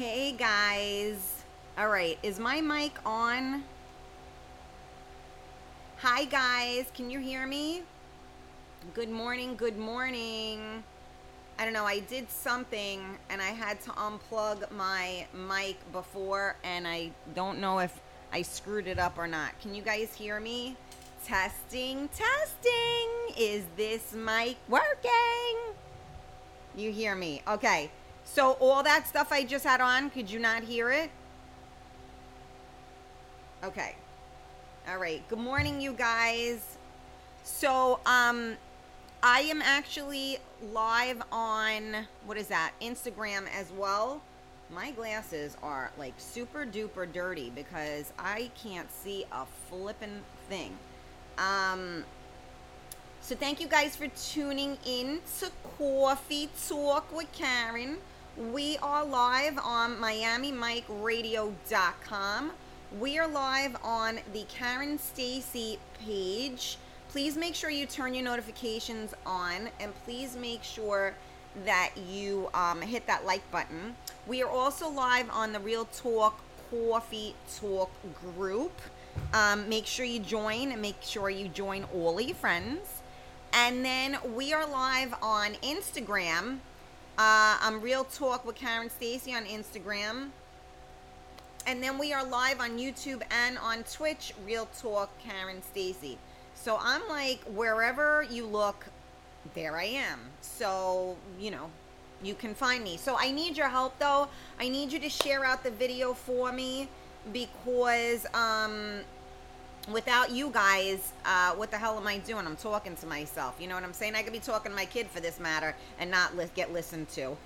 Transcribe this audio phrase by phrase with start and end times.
[0.00, 1.42] Hey guys.
[1.76, 3.62] All right, is my mic on?
[5.98, 7.82] Hi guys, can you hear me?
[8.94, 10.82] Good morning, good morning.
[11.58, 16.88] I don't know, I did something and I had to unplug my mic before and
[16.88, 18.00] I don't know if
[18.32, 19.60] I screwed it up or not.
[19.60, 20.78] Can you guys hear me?
[21.26, 23.36] Testing, testing.
[23.36, 25.74] Is this mic working?
[26.74, 27.42] You hear me.
[27.46, 27.90] Okay.
[28.32, 31.10] So all that stuff I just had on, could you not hear it?
[33.64, 33.96] Okay.
[34.88, 35.28] All right.
[35.28, 36.78] Good morning, you guys.
[37.42, 38.56] So, um,
[39.20, 40.38] I am actually
[40.72, 42.70] live on what is that?
[42.80, 44.22] Instagram as well.
[44.70, 50.78] My glasses are like super duper dirty because I can't see a flippin' thing.
[51.36, 52.04] Um,
[53.20, 57.98] so thank you guys for tuning in to Coffee Talk with Karen.
[58.40, 62.52] We are live on MiamiMikeRadio.com.
[62.98, 66.78] We are live on the Karen Stacy page.
[67.10, 71.12] Please make sure you turn your notifications on and please make sure
[71.66, 73.94] that you um, hit that like button.
[74.26, 76.40] We are also live on the Real Talk
[76.70, 77.90] Coffee Talk
[78.34, 78.72] group.
[79.34, 83.02] Um, make sure you join and make sure you join all your friends.
[83.52, 86.60] And then we are live on Instagram.
[87.20, 90.30] Uh, I'm Real Talk with Karen Stacy on Instagram.
[91.66, 96.16] And then we are live on YouTube and on Twitch, Real Talk Karen Stacy.
[96.54, 98.86] So I'm like, wherever you look,
[99.54, 100.18] there I am.
[100.40, 101.68] So, you know,
[102.22, 102.96] you can find me.
[102.96, 104.28] So I need your help though.
[104.58, 106.88] I need you to share out the video for me
[107.34, 109.00] because um
[109.88, 112.46] without you guys, uh, what the hell am I doing?
[112.46, 113.56] I'm talking to myself.
[113.60, 114.14] You know what I'm saying?
[114.14, 117.08] I could be talking to my kid for this matter and not li- get listened
[117.10, 117.36] to.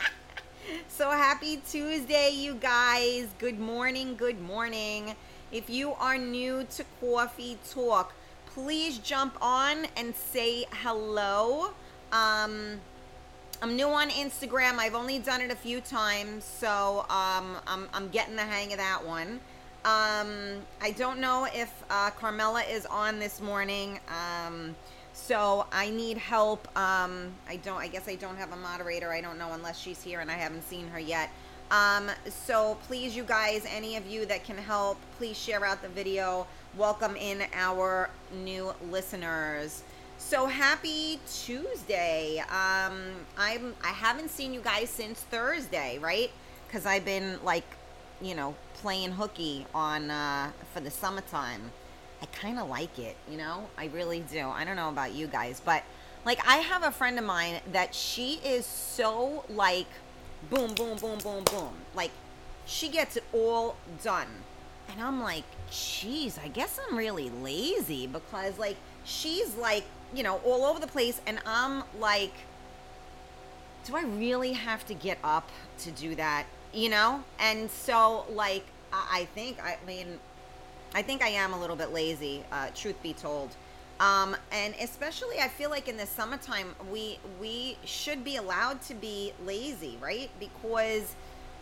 [0.88, 3.28] so happy Tuesday, you guys.
[3.38, 4.14] Good morning.
[4.16, 5.14] Good morning.
[5.50, 8.12] If you are new to Coffee Talk,
[8.46, 11.72] please jump on and say hello.
[12.12, 12.80] Um,
[13.60, 14.78] I'm new on Instagram.
[14.78, 18.78] I've only done it a few times, so um, I'm, I'm getting the hang of
[18.78, 19.40] that one.
[19.84, 24.74] Um, I don't know if uh, Carmela is on this morning, um,
[25.12, 26.66] so I need help.
[26.76, 27.78] Um, I don't.
[27.78, 29.12] I guess I don't have a moderator.
[29.12, 31.30] I don't know unless she's here, and I haven't seen her yet.
[31.70, 35.88] Um, so please, you guys, any of you that can help, please share out the
[35.88, 36.46] video.
[36.76, 38.10] Welcome in our
[38.44, 39.82] new listeners.
[40.18, 42.40] So happy Tuesday.
[42.40, 46.30] Um, I'm I haven't seen you guys since Thursday, right?
[46.66, 47.64] Because I've been like,
[48.20, 51.70] you know, playing hooky on uh, for the summertime.
[52.20, 53.68] I kind of like it, you know.
[53.76, 54.48] I really do.
[54.48, 55.82] I don't know about you guys, but
[56.24, 59.86] like I have a friend of mine that she is so like
[60.50, 61.72] boom, boom, boom, boom, boom.
[61.94, 62.10] Like
[62.66, 64.28] she gets it all done.
[64.90, 69.84] And I'm like, geez, I guess I'm really lazy because like she's like,
[70.14, 72.32] you know, all over the place and I'm like
[73.88, 75.48] do I really have to get up
[75.78, 76.44] to do that?
[76.72, 77.24] You know?
[77.38, 80.18] And so like I, think I mean
[80.94, 83.54] I think I am a little bit lazy, uh, truth be told.
[84.00, 88.94] Um, and especially I feel like in the summertime we we should be allowed to
[88.94, 90.30] be lazy, right?
[90.38, 91.14] Because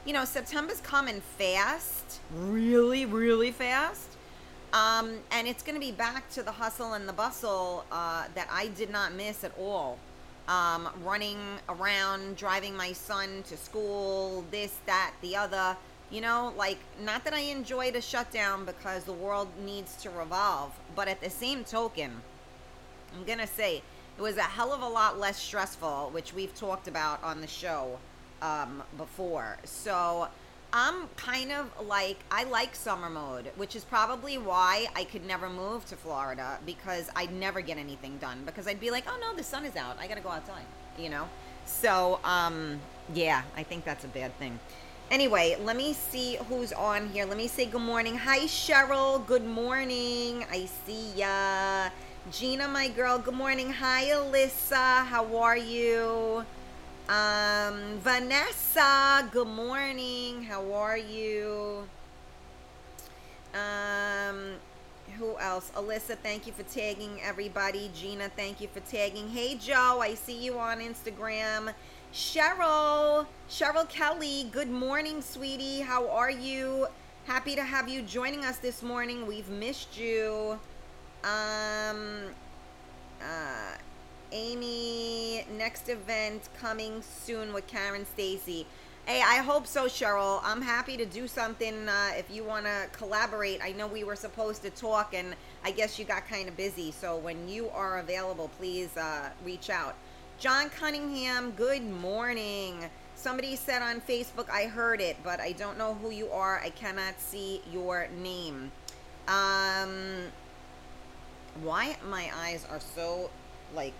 [0.05, 4.17] you know, September's coming fast, really, really fast.
[4.73, 8.49] Um, and it's going to be back to the hustle and the bustle uh, that
[8.50, 9.99] I did not miss at all.
[10.48, 11.38] Um, running
[11.69, 15.76] around, driving my son to school, this, that, the other.
[16.08, 20.72] You know, like, not that I enjoyed a shutdown because the world needs to revolve,
[20.94, 22.12] but at the same token,
[23.16, 23.82] I'm going to say
[24.16, 27.48] it was a hell of a lot less stressful, which we've talked about on the
[27.48, 27.98] show
[28.40, 29.58] um, before.
[29.64, 30.28] So
[30.73, 35.49] I'm kind of like, I like summer mode, which is probably why I could never
[35.49, 39.35] move to Florida because I'd never get anything done because I'd be like, oh no,
[39.35, 39.97] the sun is out.
[39.99, 40.67] I got to go outside,
[40.99, 41.29] you know?
[41.65, 42.81] So, um,
[43.15, 44.59] yeah, I think that's a bad thing.
[45.11, 47.25] Anyway, let me see who's on here.
[47.25, 48.17] Let me say good morning.
[48.17, 49.25] Hi, Cheryl.
[49.25, 50.45] Good morning.
[50.51, 51.91] I see ya.
[52.33, 53.19] Gina, my girl.
[53.19, 53.71] Good morning.
[53.71, 55.07] Hi, Alyssa.
[55.07, 56.45] How are you?
[57.08, 60.43] Um, Vanessa, good morning.
[60.43, 61.87] How are you?
[63.55, 64.55] Um,
[65.17, 65.70] who else?
[65.76, 67.93] Alyssa, thank you for tagging everybody.
[67.94, 69.29] Gina, thank you for tagging.
[69.29, 71.73] Hey, Joe, I see you on Instagram.
[72.12, 75.82] Cheryl, Cheryl Kelly, good morning, sweetie.
[75.82, 76.88] How are you?
[77.29, 79.29] Happy to have you joining us this morning.
[79.29, 80.58] We've missed you.
[81.23, 82.25] Um,
[83.23, 83.76] uh,
[84.32, 88.67] Amy, next event coming soon with Karen Stacy.
[89.06, 90.40] Hey, I hope so, Cheryl.
[90.43, 93.61] I'm happy to do something uh, if you want to collaborate.
[93.62, 96.90] I know we were supposed to talk, and I guess you got kind of busy.
[96.90, 99.94] So when you are available, please uh, reach out.
[100.38, 102.90] John Cunningham, good morning.
[103.14, 106.58] Somebody said on Facebook, I heard it, but I don't know who you are.
[106.58, 108.72] I cannot see your name.
[109.29, 110.25] Um,
[111.62, 113.31] why my eyes are so
[113.75, 113.94] like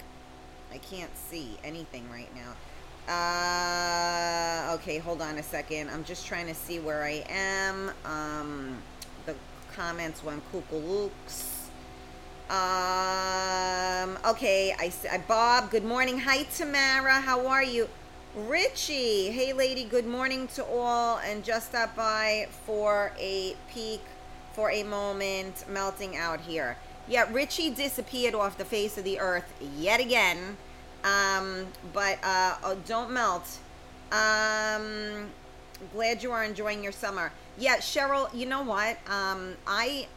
[0.73, 2.55] I can't see anything right now.
[3.09, 5.91] Uh, okay, hold on a second.
[5.91, 7.93] I'm just trying to see where I am.
[8.05, 8.79] Um,
[9.27, 9.35] the
[9.75, 11.69] comments went kookalooks.
[12.51, 15.71] Um, okay, I, I Bob.
[15.71, 16.19] Good morning.
[16.19, 17.21] Hi, Tamara.
[17.21, 17.89] How are you?
[18.35, 19.31] Richie.
[19.31, 19.85] Hey, lady.
[19.85, 21.19] Good morning to all.
[21.19, 24.03] And just stop by for a peek,
[24.53, 25.65] for a moment.
[25.69, 26.77] Melting out here.
[27.09, 30.57] Yeah, Richie disappeared off the face of the earth yet again.
[31.05, 33.59] Um, but uh, oh, don't melt.
[34.11, 35.29] Um,
[35.93, 37.33] glad you are enjoying your summer.
[37.59, 38.99] Yeah, Cheryl, you know what?
[39.09, 40.09] Um, I,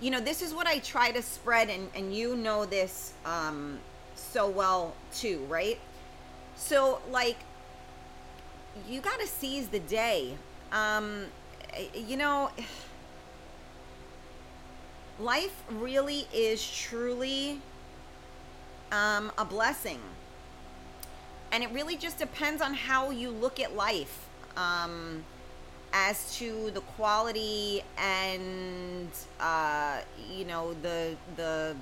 [0.00, 3.78] you know, this is what I try to spread, and, and you know this um,
[4.14, 5.78] so well too, right?
[6.56, 7.38] So, like,
[8.88, 10.36] you got to seize the day.
[10.70, 11.24] Um,
[11.94, 12.50] you know,
[15.20, 17.60] life really is truly
[18.92, 20.00] um, a blessing.
[21.50, 25.24] And it really just depends on how you look at life um,
[25.92, 29.08] as to the quality and,
[29.40, 30.00] uh,
[30.30, 31.74] you know, the, the,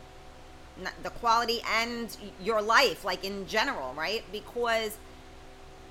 [1.03, 4.23] the quality and your life, like in general, right?
[4.31, 4.97] Because,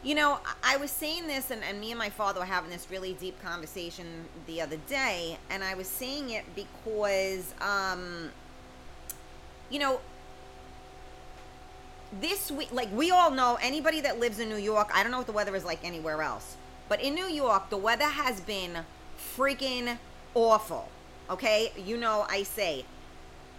[0.05, 2.87] you know, I was saying this, and, and me and my father were having this
[2.91, 4.05] really deep conversation
[4.45, 8.29] the other day, and I was saying it because, um,
[9.71, 9.99] you know,
[12.21, 15.17] this week, like we all know, anybody that lives in New York, I don't know
[15.17, 16.55] what the weather is like anywhere else,
[16.87, 18.85] but in New York, the weather has been
[19.35, 19.97] freaking
[20.35, 20.87] awful.
[21.31, 22.85] Okay, you know, I say,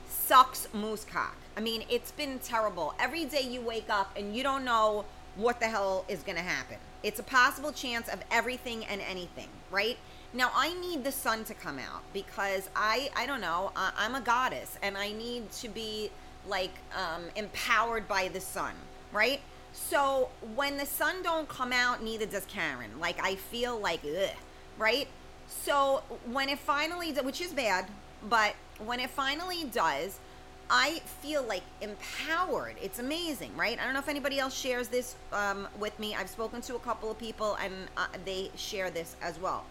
[0.09, 1.37] sucks moose cock.
[1.57, 2.95] I mean, it's been terrible.
[3.00, 6.43] Every day you wake up and you don't know what the hell is going to
[6.43, 6.76] happen.
[7.02, 9.97] It's a possible chance of everything and anything, right?
[10.33, 14.14] Now I need the sun to come out because I I don't know, uh, I'm
[14.14, 16.11] a goddess and I need to be
[16.49, 18.75] like um, empowered by the sun,
[19.12, 19.40] right?
[19.73, 22.99] So when the sun don't come out, neither does Karen.
[22.99, 24.31] Like I feel like, ugh,
[24.78, 25.07] right?
[25.49, 27.87] So when it finally, which is bad,
[28.28, 30.19] but when it finally does,
[30.68, 32.75] I feel like empowered.
[32.82, 33.78] It's amazing, right?
[33.80, 36.14] I don't know if anybody else shares this um, with me.
[36.14, 39.64] I've spoken to a couple of people and uh, they share this as well.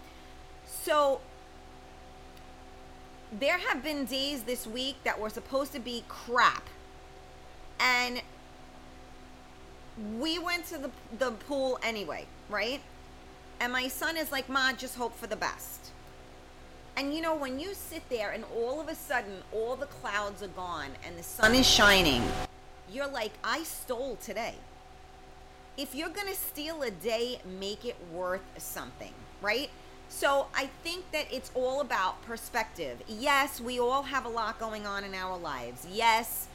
[0.65, 1.19] So
[3.39, 6.63] there have been days this week that were supposed to be crap.
[7.79, 8.21] And
[10.17, 12.81] we went to the, the pool anyway, right?
[13.59, 15.84] And my son is like, Ma, just hope for the best.
[16.97, 20.41] And you know, when you sit there and all of a sudden all the clouds
[20.41, 22.23] are gone and the sun is shining,
[22.89, 24.55] you're like, I stole today.
[25.77, 29.11] If you're going to steal a day, make it worth something,
[29.41, 29.69] right?
[30.07, 33.01] So I think that it's all about perspective.
[33.07, 35.85] Yes, we all have a lot going on in our lives.
[35.91, 36.47] Yes,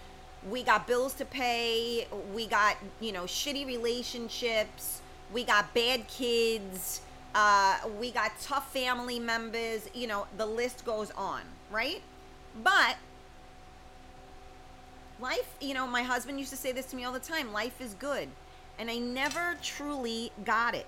[0.49, 2.07] we got bills to pay.
[2.35, 5.03] We got, you know, shitty relationships.
[5.35, 7.03] We got bad kids.
[7.35, 9.89] Uh, we got tough family members.
[9.95, 12.03] You know, the list goes on, right?
[12.63, 12.97] But
[15.21, 17.81] life, you know, my husband used to say this to me all the time life
[17.81, 18.29] is good.
[18.79, 20.87] And I never truly got it.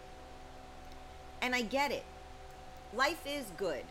[1.41, 2.05] And I get it
[2.95, 3.83] life is good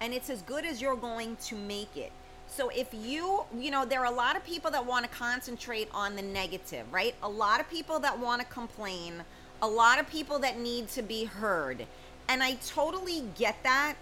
[0.00, 2.12] and it's as good as you're going to make it.
[2.46, 5.88] So if you, you know, there are a lot of people that want to concentrate
[5.92, 7.14] on the negative, right?
[7.22, 9.22] A lot of people that want to complain,
[9.62, 11.86] a lot of people that need to be heard.
[12.28, 13.94] And I totally get that.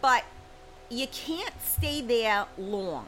[0.00, 0.24] But
[0.90, 3.06] you can't stay there long.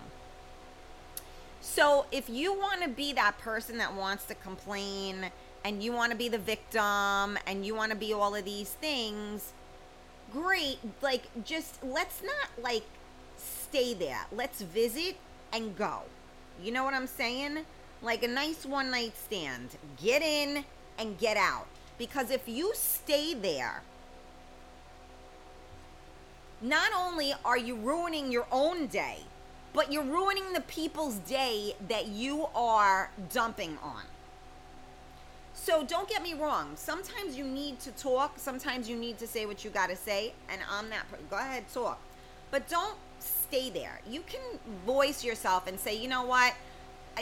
[1.60, 5.30] So if you want to be that person that wants to complain
[5.64, 8.70] and you want to be the victim and you want to be all of these
[8.70, 9.52] things,
[10.32, 10.78] great.
[11.02, 12.84] Like, just let's not like
[13.36, 14.20] stay there.
[14.30, 15.16] Let's visit
[15.52, 16.02] and go.
[16.62, 17.60] You know what I'm saying?
[18.02, 19.70] Like a nice one night stand.
[20.02, 20.64] Get in
[20.98, 21.66] and get out.
[21.98, 23.82] Because if you stay there,
[26.60, 29.18] not only are you ruining your own day,
[29.72, 34.02] but you're ruining the people's day that you are dumping on.
[35.52, 36.72] So don't get me wrong.
[36.74, 38.38] Sometimes you need to talk.
[38.38, 40.34] Sometimes you need to say what you got to say.
[40.48, 41.06] And I'm that.
[41.30, 42.00] Go ahead, talk.
[42.50, 44.00] But don't stay there.
[44.08, 44.40] You can
[44.84, 46.54] voice yourself and say, you know what?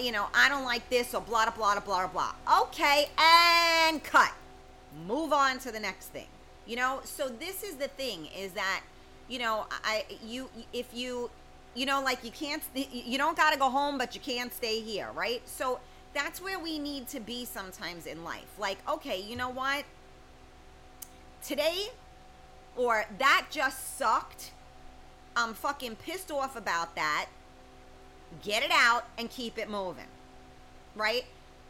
[0.00, 2.32] You know, I don't like this or blah, blah, blah, blah, blah.
[2.62, 4.32] Okay, and cut.
[5.06, 6.26] move on to the next thing.
[6.66, 8.82] You know, so this is the thing is that,
[9.28, 11.30] you know, I you if you
[11.74, 14.80] you know like you can't you don't got to go home but you can't stay
[14.80, 15.42] here, right?
[15.46, 15.80] So
[16.14, 18.58] that's where we need to be sometimes in life.
[18.58, 19.84] Like, okay, you know what?
[21.42, 21.88] Today
[22.76, 24.52] or that just sucked.
[25.34, 27.26] I'm fucking pissed off about that.
[28.42, 30.06] Get it out and keep it moving.
[30.94, 31.24] Right?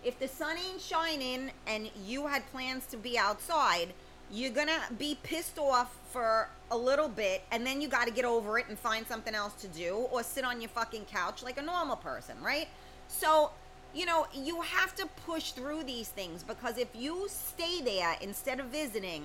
[0.05, 3.89] If the sun ain't shining and you had plans to be outside,
[4.31, 8.59] you're gonna be pissed off for a little bit and then you gotta get over
[8.59, 11.63] it and find something else to do or sit on your fucking couch like a
[11.63, 12.69] normal person, right?
[13.09, 13.51] So,
[13.95, 18.59] you know, you have to push through these things because if you stay there instead
[18.59, 19.25] of visiting,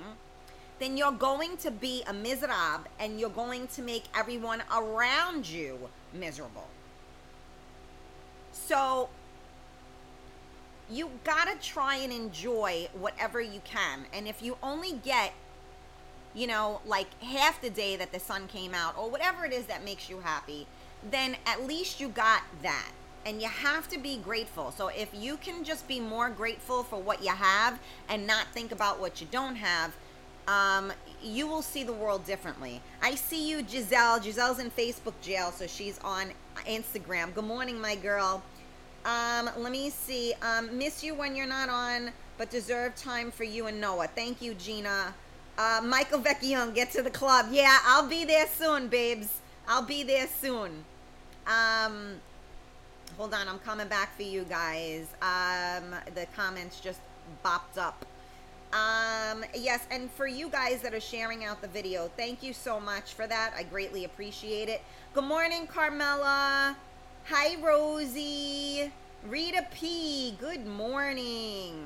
[0.80, 5.90] then you're going to be a miserable and you're going to make everyone around you
[6.14, 6.68] miserable.
[8.68, 9.08] So
[10.90, 14.06] you gotta try and enjoy whatever you can.
[14.14, 15.34] And if you only get,
[16.34, 19.68] you know, like half the day that the sun came out or whatever it is
[19.68, 20.68] that makes you happy,
[21.10, 22.92] then at least you got that.
[23.26, 24.72] And you have to be grateful.
[24.72, 28.74] So if you can just be more grateful for what you have and not think
[28.74, 29.94] about what you don't have,
[30.48, 32.82] um, you will see the world differently.
[33.02, 34.22] I see you, Giselle.
[34.22, 36.32] Giselle's in Facebook jail, so she's on
[36.66, 37.34] Instagram.
[37.34, 38.44] Good morning, my girl.
[39.08, 40.34] Um, let me see.
[40.42, 44.08] Um, miss you when you're not on, but deserve time for you and Noah.
[44.08, 45.14] Thank you, Gina.
[45.58, 47.48] Uh, Michael Vecchione, get to the club.
[47.50, 49.40] Yeah, I'll be there soon, babes.
[49.66, 50.84] I'll be there soon.
[51.48, 52.20] Um,
[53.16, 55.08] hold on, I'm coming back for you guys.
[55.22, 57.00] Um, the comments just
[57.46, 58.06] bopped up.
[58.74, 62.78] Um, yes, and for you guys that are sharing out the video, thank you so
[62.78, 63.54] much for that.
[63.56, 64.82] I greatly appreciate it.
[65.14, 66.76] Good morning, Carmela.
[67.30, 68.90] Hi, Rosie.
[69.28, 70.38] Rita P.
[70.40, 71.84] Good morning.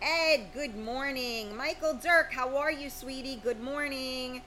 [0.00, 1.54] Ed, good morning.
[1.54, 3.36] Michael Dirk, how are you, sweetie?
[3.36, 4.40] Good morning.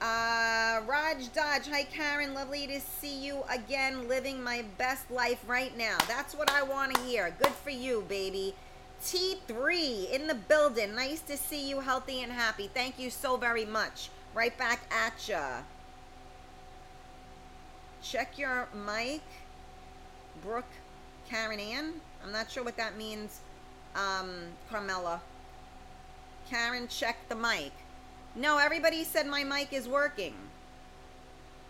[0.00, 2.34] Uh, Raj Dodge, hi, Karen.
[2.34, 5.98] Lovely to see you again, living my best life right now.
[6.06, 7.34] That's what I want to hear.
[7.36, 8.54] Good for you, baby.
[9.02, 10.94] T3 in the building.
[10.94, 12.70] Nice to see you healthy and happy.
[12.72, 14.10] Thank you so very much.
[14.36, 15.62] Right back at ya.
[18.04, 19.22] Check your mic.
[20.44, 20.64] Brooke
[21.28, 21.94] Karen Ann.
[22.22, 23.40] I'm not sure what that means.
[23.96, 24.28] Um,
[24.70, 25.20] Carmela.
[26.50, 27.72] Karen, check the mic.
[28.36, 30.34] No, everybody said my mic is working.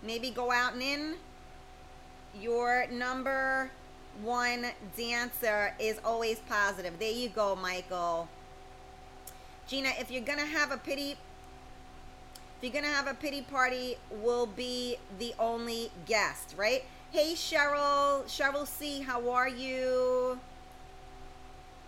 [0.02, 1.14] Maybe go out and in.
[2.40, 3.70] Your number
[4.22, 4.66] one
[4.96, 6.98] dancer is always positive.
[6.98, 8.28] There you go, Michael.
[9.68, 14.46] Gina, if you're gonna have a pity, if you're gonna have a pity party, we'll
[14.46, 16.82] be the only guest, right?
[17.14, 20.36] Hey, Cheryl, Cheryl C, how are you?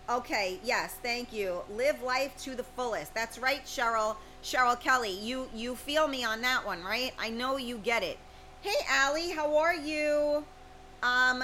[0.09, 1.63] Okay, yes, thank you.
[1.69, 3.13] Live life to the fullest.
[3.13, 4.15] That's right, Cheryl.
[4.41, 7.11] Cheryl Kelly, you you feel me on that one, right?
[7.19, 8.17] I know you get it.
[8.61, 10.45] Hey, Allie, how are you?
[11.03, 11.43] Um,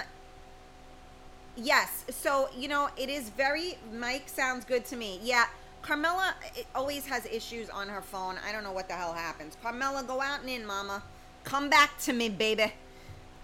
[1.57, 2.05] Yes.
[2.09, 5.19] So, you know, it is very, Mike sounds good to me.
[5.21, 5.45] Yeah.
[5.81, 6.35] Carmela
[6.73, 8.37] always has issues on her phone.
[8.47, 9.57] I don't know what the hell happens.
[9.61, 11.03] Carmela, go out and in, mama.
[11.43, 12.71] Come back to me, baby.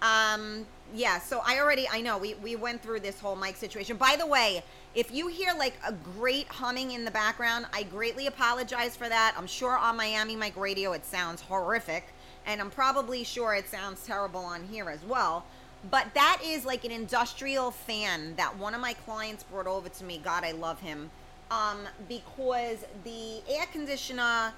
[0.02, 3.96] Um, yeah, so I already, I know, we, we went through this whole mic situation.
[3.96, 4.62] By the way,
[4.94, 9.34] if you hear like a great humming in the background, I greatly apologize for that.
[9.36, 12.08] I'm sure on Miami Mic Radio it sounds horrific,
[12.46, 15.44] and I'm probably sure it sounds terrible on here as well.
[15.90, 20.04] But that is like an industrial fan that one of my clients brought over to
[20.04, 20.20] me.
[20.22, 21.10] God, I love him.
[21.50, 24.52] Um, because the air conditioner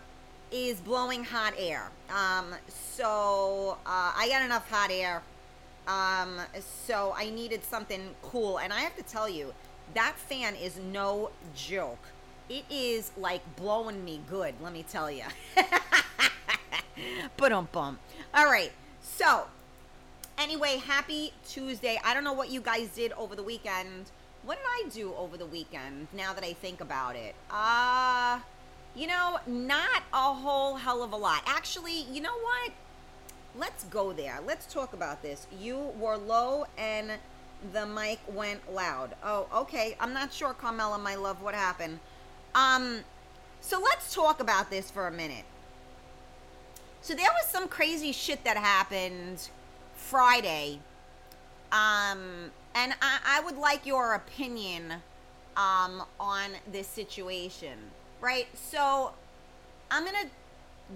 [0.50, 1.90] is blowing hot air.
[2.10, 5.22] Um, so uh, I got enough hot air.
[5.86, 6.40] Um,
[6.86, 8.58] so I needed something cool.
[8.58, 9.52] And I have to tell you,
[9.94, 11.98] that fan is no joke.
[12.48, 15.24] It is like blowing me good, let me tell you.
[17.36, 17.98] but um bum.
[18.34, 18.72] All right.
[19.00, 19.46] So
[20.38, 22.00] Anyway, happy Tuesday.
[22.04, 24.10] I don't know what you guys did over the weekend.
[24.44, 27.34] What did I do over the weekend now that I think about it?
[27.50, 28.40] Uh,
[28.96, 31.42] you know, not a whole hell of a lot.
[31.46, 32.72] Actually, you know what?
[33.58, 34.40] Let's go there.
[34.46, 35.46] Let's talk about this.
[35.58, 37.12] You were low and
[37.72, 39.14] the mic went loud.
[39.22, 39.96] Oh, okay.
[40.00, 42.00] I'm not sure, Carmela, my love, what happened.
[42.54, 43.00] Um,
[43.60, 45.44] so let's talk about this for a minute.
[47.02, 49.48] So there was some crazy shit that happened
[49.96, 50.80] Friday.
[51.70, 54.94] Um, and I, I would like your opinion
[55.56, 57.78] um, on this situation,
[58.20, 58.46] right?
[58.54, 59.12] So
[59.90, 60.30] I'm going to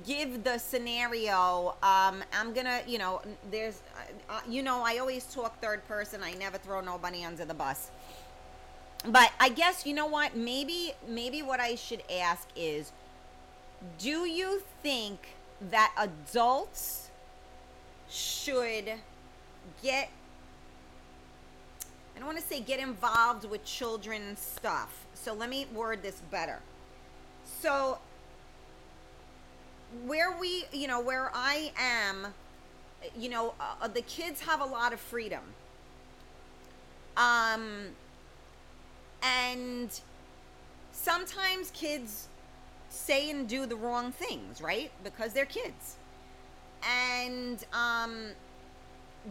[0.05, 1.77] give the scenario.
[1.83, 3.83] Um, I'm to, you know, there's,
[4.29, 6.23] uh, uh, you know, I always talk third person.
[6.23, 7.91] I never throw nobody under the bus.
[9.07, 10.37] but I guess you know what?
[10.37, 12.93] Maybe maybe what I should ask is
[13.99, 15.29] do you think
[15.71, 17.11] that adults
[18.09, 18.93] should
[19.83, 20.11] get
[22.15, 25.05] I don't want to say get involved with children's stuff.
[25.15, 26.61] So let me word this better.
[27.61, 27.99] So
[30.05, 32.35] where we, you know, where I am,
[33.17, 35.43] you know, uh, the kids have a lot of freedom.
[37.17, 37.89] Um
[39.23, 40.01] and
[40.93, 42.29] sometimes kids
[42.89, 44.91] say and do the wrong things, right?
[45.05, 45.97] Because they're kids.
[46.83, 48.31] And um,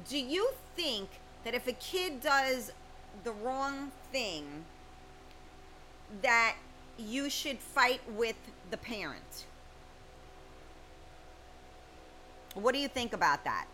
[0.10, 1.10] do you think
[1.44, 2.72] that if a kid does
[3.24, 4.66] the wrong thing,
[6.22, 6.56] that
[6.98, 8.36] you should fight with
[8.72, 9.46] the parent?
[12.56, 13.68] What do you think about that?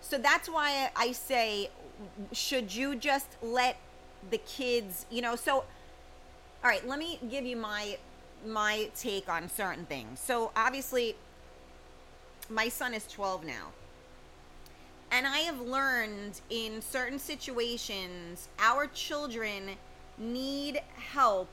[0.00, 1.70] So that's why I say,
[2.32, 3.78] should you just let
[4.30, 5.64] the kids, you know, so
[6.64, 7.98] all right, let me give you my
[8.46, 10.20] my take on certain things.
[10.20, 11.16] So obviously
[12.50, 13.72] my son is 12 now.
[15.10, 19.70] And I have learned in certain situations our children
[20.18, 21.48] need help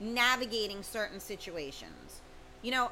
[0.00, 2.20] navigating certain situations.
[2.62, 2.90] You know,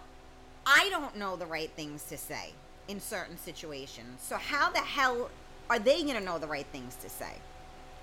[0.66, 2.52] I don't know the right things to say
[2.90, 4.20] in certain situations.
[4.20, 5.31] So how the hell
[5.68, 7.35] are they going to know the right things to say?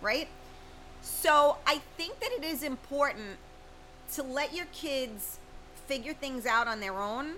[0.02, 0.30] Right?
[1.02, 3.38] So I think that it is important
[4.14, 5.40] to let your kids
[5.88, 7.34] figure things out on their own.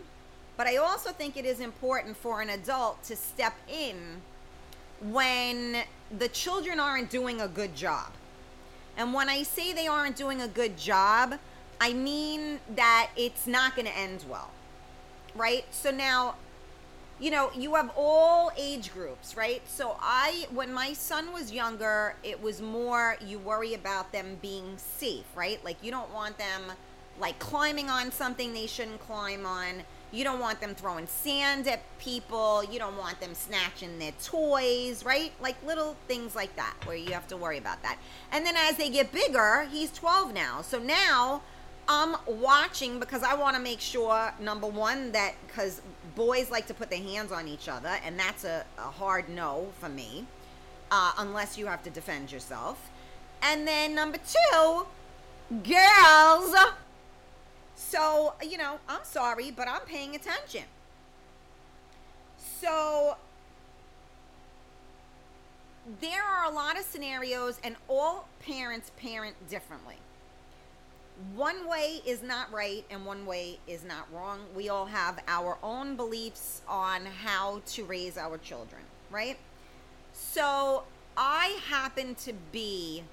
[0.56, 4.22] But I also think it is important for an adult to step in
[5.02, 5.84] when
[6.16, 8.12] the children aren't doing a good job.
[8.98, 11.36] And when I say they aren't doing a good job,
[11.80, 14.52] I mean that it's not going to end well.
[15.36, 15.64] Right?
[15.72, 16.36] So now
[17.20, 19.62] you know, you have all age groups, right?
[19.68, 24.78] So I, when my son was younger, it was more you worry about them being
[24.78, 25.64] safe, right?
[25.64, 26.62] Like you don't want them
[27.20, 29.84] like climbing on something they shouldn't climb on.
[30.12, 32.64] You don't want them throwing sand at people.
[32.64, 35.32] You don't want them snatching their toys, right?
[35.42, 37.98] Like little things like that where you have to worry about that.
[38.32, 40.62] And then as they get bigger, he's 12 now.
[40.62, 41.42] So now
[41.88, 45.82] I'm watching because I want to make sure, number one, that because
[46.20, 49.70] boys like to put their hands on each other, and that's a, a hard no
[49.80, 50.26] for me,
[50.92, 52.90] uh, unless you have to defend yourself.
[53.42, 54.86] And then number two,
[55.64, 56.54] girls.
[57.74, 60.66] So, you know, I'm sorry, but I'm paying attention.
[62.38, 63.16] So,
[66.02, 69.96] there are a lot of scenarios, and all parents parent differently
[71.36, 74.40] one way is not right and one way is not wrong.
[74.56, 79.38] We all have our own beliefs on how to raise our children, right?
[80.14, 80.84] So
[81.18, 83.04] I happen to be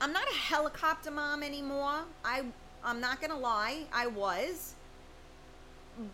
[0.00, 2.00] I'm not a helicopter mom anymore.
[2.24, 2.44] I
[2.82, 4.74] I'm not going to lie, I was.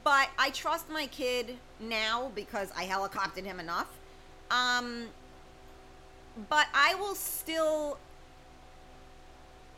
[0.02, 3.88] But I trust my kid now because I helicoptered him enough.
[4.50, 5.06] Um
[6.48, 7.98] but I will still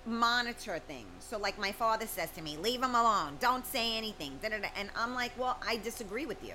[0.09, 1.07] monitor things.
[1.21, 3.37] So, like my father says to me, leave him alone.
[3.41, 4.39] Don't say anything.
[4.43, 4.69] Da-da-da.
[4.77, 6.55] And I'm like, well, I disagree with you.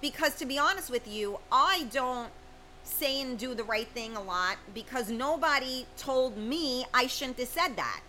[0.00, 2.30] Because to be honest with you, I don't
[2.82, 7.48] say and do the right thing a lot because nobody told me I shouldn't have
[7.48, 8.00] said that.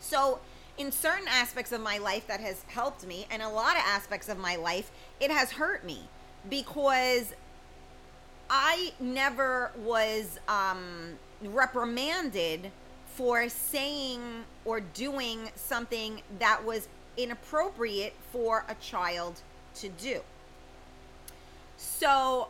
[0.00, 0.40] So,
[0.78, 4.28] in certain aspects of my life, that has helped me, and a lot of aspects
[4.28, 6.08] of my life, it has hurt me
[6.48, 7.34] because
[8.48, 12.70] I never was um, reprimanded
[13.14, 14.20] for saying
[14.64, 19.40] or doing something that was inappropriate for a child
[19.74, 20.20] to do.
[21.76, 22.48] So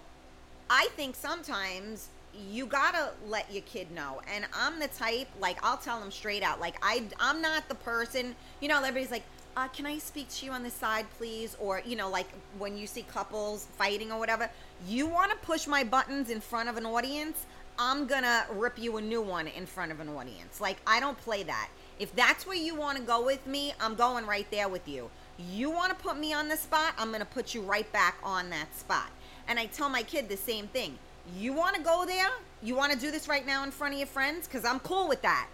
[0.68, 2.08] I think sometimes
[2.50, 4.20] you gotta let your kid know.
[4.32, 6.60] And I'm the type, like, I'll tell them straight out.
[6.60, 9.24] Like, I, I'm not the person, you know, everybody's like,
[9.56, 11.56] uh, can I speak to you on the side, please?
[11.58, 14.48] Or, you know, like when you see couples fighting or whatever,
[14.86, 17.46] you want to push my buttons in front of an audience.
[17.82, 20.60] I'm gonna rip you a new one in front of an audience.
[20.60, 21.70] Like, I don't play that.
[21.98, 25.08] If that's where you want to go with me, I'm going right there with you.
[25.38, 28.50] You want to put me on the spot, I'm gonna put you right back on
[28.50, 29.08] that spot.
[29.48, 30.98] And I tell my kid the same thing.
[31.34, 32.28] You want to go there?
[32.62, 34.46] You want to do this right now in front of your friends?
[34.46, 35.48] Because I'm cool with that.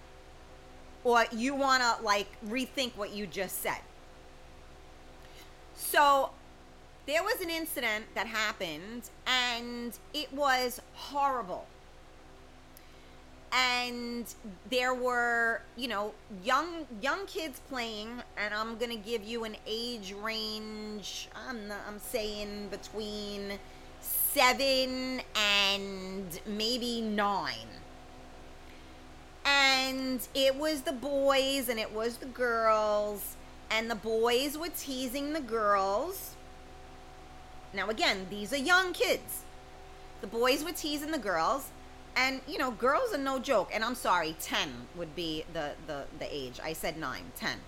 [1.05, 3.79] Or you want to, like, rethink what you just said.
[5.77, 6.31] So,
[7.07, 11.69] there was an incident that happened, and it was horrible
[13.53, 14.35] and
[14.71, 16.13] there were you know
[16.45, 22.69] young young kids playing and i'm gonna give you an age range i'm i'm saying
[22.71, 23.53] between
[24.01, 27.69] seven and maybe nine
[29.47, 33.37] and it was the boys and it was the girls,
[33.71, 36.35] and the boys were teasing the girls.
[37.73, 39.43] Now, again, these are young kids.
[40.21, 41.71] The boys were teasing the girls,
[42.17, 43.71] and you know, girls are no joke.
[43.73, 46.59] And I'm sorry, 10 would be the, the, the age.
[46.63, 47.59] I said 9, 10.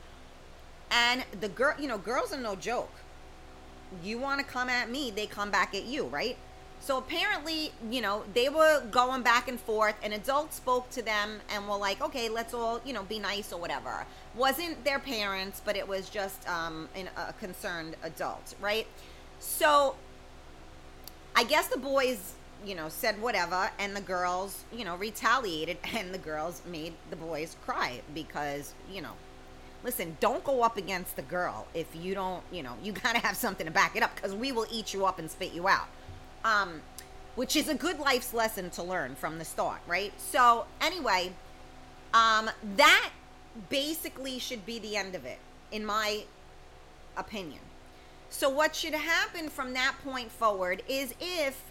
[0.91, 2.93] And the girl, you know, girls are no joke.
[4.03, 6.37] You want to come at me, they come back at you, right?
[6.81, 9.97] So apparently, you know, they were going back and forth.
[10.03, 13.53] An adult spoke to them and were like, okay, let's all, you know, be nice
[13.53, 14.07] or whatever.
[14.37, 18.87] Wasn't their parents, but it was just um, an, a concerned adult, right?
[19.41, 19.97] So
[21.35, 26.13] I guess the boys, you know, said whatever, and the girls, you know, retaliated, and
[26.13, 29.13] the girls made the boys cry because, you know,
[29.85, 33.37] listen, don't go up against the girl if you don't, you know, you gotta have
[33.37, 35.89] something to back it up because we will eat you up and spit you out.
[36.45, 36.81] Um,
[37.35, 40.13] which is a good life's lesson to learn from the start, right?
[40.19, 41.33] So, anyway,
[42.13, 43.11] um, that
[43.69, 45.39] basically should be the end of it,
[45.71, 46.25] in my
[47.17, 47.61] opinion.
[48.29, 51.63] So, what should happen from that point forward is if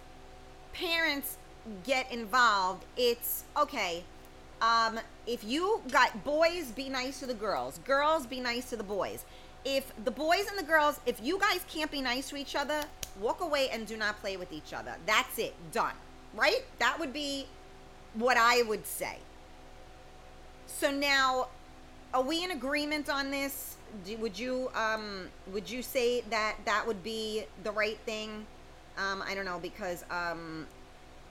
[0.79, 1.37] parents
[1.83, 4.03] get involved, it's okay.
[4.61, 8.83] Um, if you got boys, be nice to the girls, girls, be nice to the
[8.83, 9.25] boys.
[9.65, 12.81] If the boys and the girls, if you guys can't be nice to each other,
[13.19, 14.95] walk away and do not play with each other.
[15.05, 15.53] That's it.
[15.71, 15.93] Done.
[16.33, 16.63] Right?
[16.79, 17.47] That would be
[18.13, 19.17] what I would say.
[20.67, 21.47] So now,
[22.13, 23.75] are we in agreement on this?
[24.05, 28.45] Do, would you um would you say that that would be the right thing?
[28.97, 30.65] Um, I don't know because um,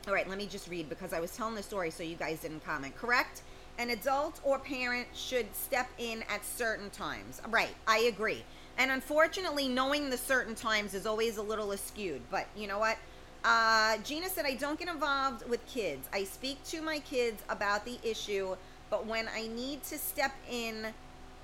[0.07, 2.40] all right, let me just read because I was telling the story so you guys
[2.40, 2.96] didn't comment.
[2.96, 3.42] Correct?
[3.79, 7.42] An adult or parent should step in at certain times.
[7.48, 8.44] Right, I agree.
[8.79, 12.20] And unfortunately, knowing the certain times is always a little askewed.
[12.31, 12.98] But you know what?
[13.44, 16.09] Uh, Gina said, I don't get involved with kids.
[16.12, 18.57] I speak to my kids about the issue,
[18.90, 20.87] but when I need to step in,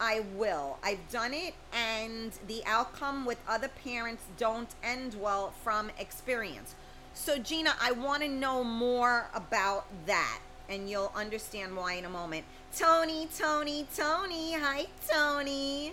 [0.03, 0.79] I will.
[0.83, 6.75] I've done it, and the outcome with other parents don't end well from experience.
[7.15, 12.11] So, Gina, I want to know more about that, and you'll understand why in a
[12.11, 12.45] moment.
[12.77, 14.55] Tony, Tony, Tony.
[14.55, 15.93] Hi, Tony.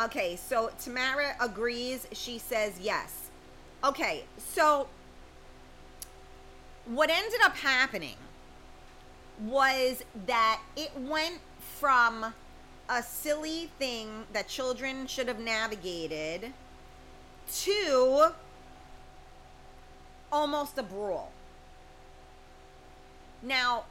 [0.00, 2.06] Okay, so Tamara agrees.
[2.12, 3.30] She says yes.
[3.82, 4.86] Okay, so
[6.86, 8.16] what ended up happening
[9.40, 11.40] was that it went
[11.80, 12.32] from
[12.92, 16.52] a silly thing that children should have navigated
[17.50, 18.32] to
[20.30, 21.32] almost a brawl.
[23.42, 23.84] Now,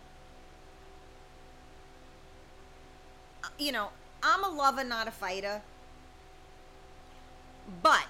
[3.58, 3.90] you know,
[4.22, 5.62] I'm a lover, not a fighter.
[7.82, 8.06] But,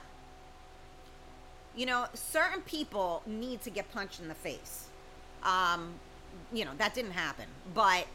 [1.75, 4.88] you know, certain people need to get punched in the face.
[5.43, 5.93] Um,
[6.51, 7.45] you know, that didn't happen.
[7.73, 8.08] But,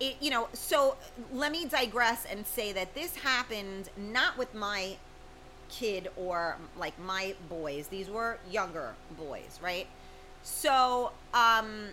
[0.00, 0.96] it, you know, so
[1.32, 4.96] let me digress and say that this happened not with my
[5.68, 7.88] kid or like my boys.
[7.88, 9.86] These were younger boys, right?
[10.42, 11.88] So, um,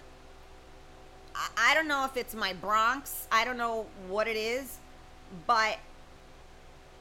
[1.57, 3.27] I, don't know if it's my Bronx.
[3.31, 4.77] I don't know what it is,
[5.45, 5.77] but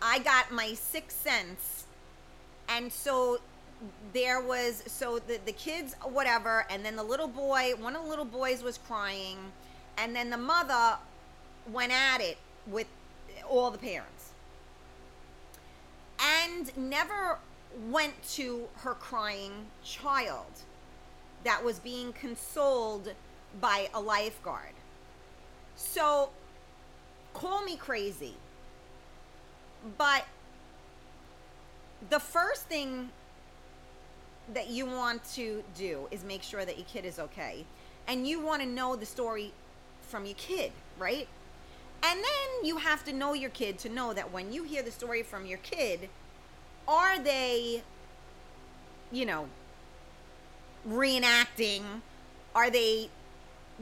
[0.03, 1.85] I got my sixth sense,
[2.69, 3.39] and so
[4.13, 8.09] there was so the the kids whatever, and then the little boy, one of the
[8.09, 9.39] little boys was crying,
[9.99, 10.97] and then the mother
[11.71, 12.87] went at it with
[13.49, 14.31] all the parents,
[16.21, 17.39] and never
[17.91, 20.47] went to her crying child
[21.43, 23.13] that was being consoled
[23.61, 24.73] by a lifeguard.
[25.77, 26.31] So,
[27.35, 28.37] call me crazy
[29.99, 30.25] but
[32.11, 33.11] the first thing
[34.53, 37.65] that you want to do is make sure that your kid is okay.
[38.07, 39.53] And you want to know the story
[40.15, 41.27] from your kid, right?
[42.05, 44.93] And then you have to know your kid to know that when you hear the
[44.93, 46.09] story from your kid,
[46.87, 47.83] are they,
[49.11, 49.49] you know,
[50.89, 51.83] reenacting?
[52.55, 53.11] Are they,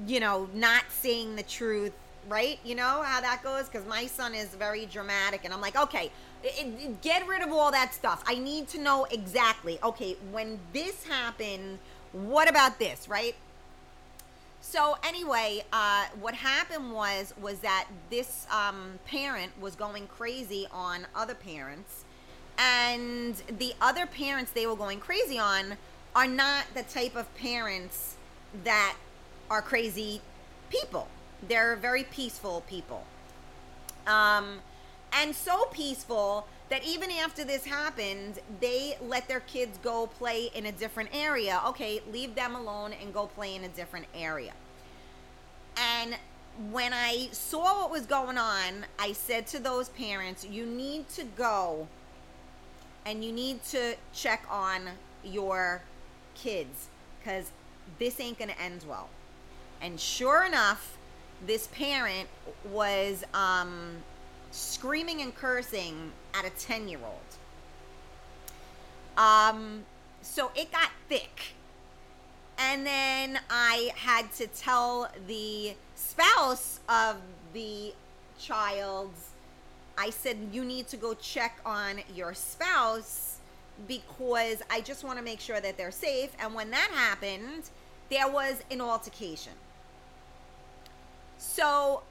[0.07, 1.92] you know, not saying the truth?
[2.29, 2.61] right?
[2.64, 3.64] You know how that goes?
[3.68, 6.12] Because my son is very dramatic, and I'm like, okay,
[6.45, 8.23] it, it, get rid of all that stuff.
[8.29, 11.81] I need to know exactly, okay, when this happened,
[12.12, 13.35] what about this, right?
[14.62, 21.07] So anyway, uh, what happened was was that this um, parent was going crazy on
[21.14, 22.05] other parents,
[22.57, 25.77] and the other parents they were going crazy on
[26.16, 28.16] are not the type of parents
[28.64, 28.96] that
[29.51, 30.22] are crazy
[30.70, 31.09] people
[31.48, 33.05] they're very peaceful people.
[34.07, 34.61] Um,
[35.12, 40.65] and so peaceful that even after this happened, they let their kids go play in
[40.65, 41.61] a different area.
[41.67, 44.55] Okay, leave them alone and go play in a different area.
[45.77, 46.17] And
[46.71, 51.25] when I saw what was going on, I said to those parents, you need to
[51.25, 51.89] go
[53.05, 54.89] and you need to check on
[55.23, 55.83] your
[56.35, 57.51] kids because
[57.99, 59.11] this ain't going to end well.
[59.83, 60.97] And sure enough,
[61.47, 62.31] this parent
[62.71, 63.97] was um,
[64.53, 67.19] screaming and cursing at a 10 year old.
[69.17, 69.85] Um,
[70.21, 71.55] so it got thick.
[72.59, 77.17] And then I had to tell the spouse of
[77.53, 77.93] the
[78.38, 79.31] child's,
[79.99, 83.38] I said, you need to go check on your spouse
[83.88, 86.31] because I just want to make sure that they're safe.
[86.38, 87.71] And when that happened,
[88.11, 89.55] there was an altercation.
[91.38, 92.03] So,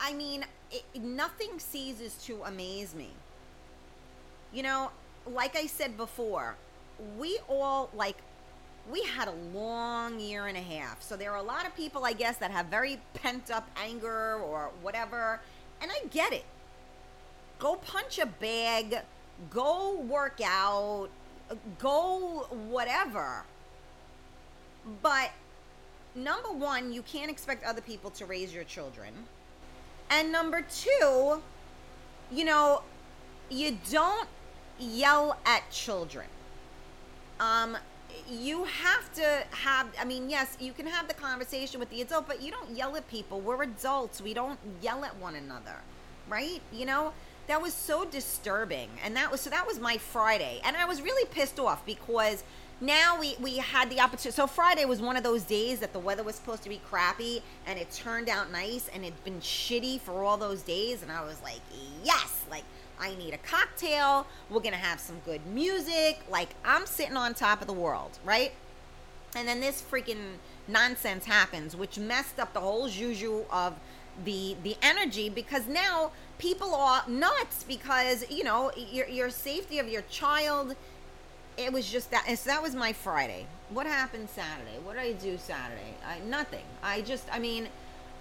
[0.00, 3.10] I mean, it, nothing ceases to amaze me.
[4.52, 4.90] You know,
[5.26, 6.56] like I said before,
[7.18, 8.16] we all like
[8.90, 11.02] we had a long year and a half.
[11.02, 14.36] So there are a lot of people, I guess, that have very pent up anger
[14.36, 15.40] or whatever.
[15.80, 16.44] And I get it.
[17.58, 19.00] Go punch a bag,
[19.50, 21.08] go work out,
[21.78, 23.44] go whatever.
[25.02, 25.30] But
[26.14, 29.12] number one, you can't expect other people to raise your children.
[30.10, 31.42] And number two,
[32.30, 32.82] you know,
[33.50, 34.28] you don't
[34.78, 36.26] yell at children.
[37.40, 37.76] Um,
[38.28, 42.26] you have to have i mean yes you can have the conversation with the adult
[42.26, 43.40] but you don't yell at people.
[43.40, 44.20] We're adults.
[44.20, 45.76] We don't yell at one another
[46.28, 46.60] right?
[46.72, 47.12] You know
[47.46, 48.90] that was so disturbing.
[49.02, 50.60] And that was so that was my friday.
[50.64, 52.44] And i was really pissed off because
[52.80, 55.98] now we we had the opportunity so friday was one of those days that the
[55.98, 60.00] weather was supposed to be crappy and it turned out nice and it'd been shitty
[60.00, 61.60] for all those days and i was like
[62.04, 62.64] yes like
[63.00, 64.26] I need a cocktail.
[64.50, 66.20] We're to have some good music.
[66.28, 68.52] Like, I'm sitting on top of the world, right?
[69.36, 70.34] And then this freaking
[70.66, 73.74] nonsense happens, which messed up the whole juju of
[74.24, 79.88] the the energy because now people are nuts because you know your your safety of
[79.88, 80.74] your child
[81.58, 85.12] it was just that so that was my friday what happened saturday what did i
[85.12, 87.68] do saturday I, nothing i just i mean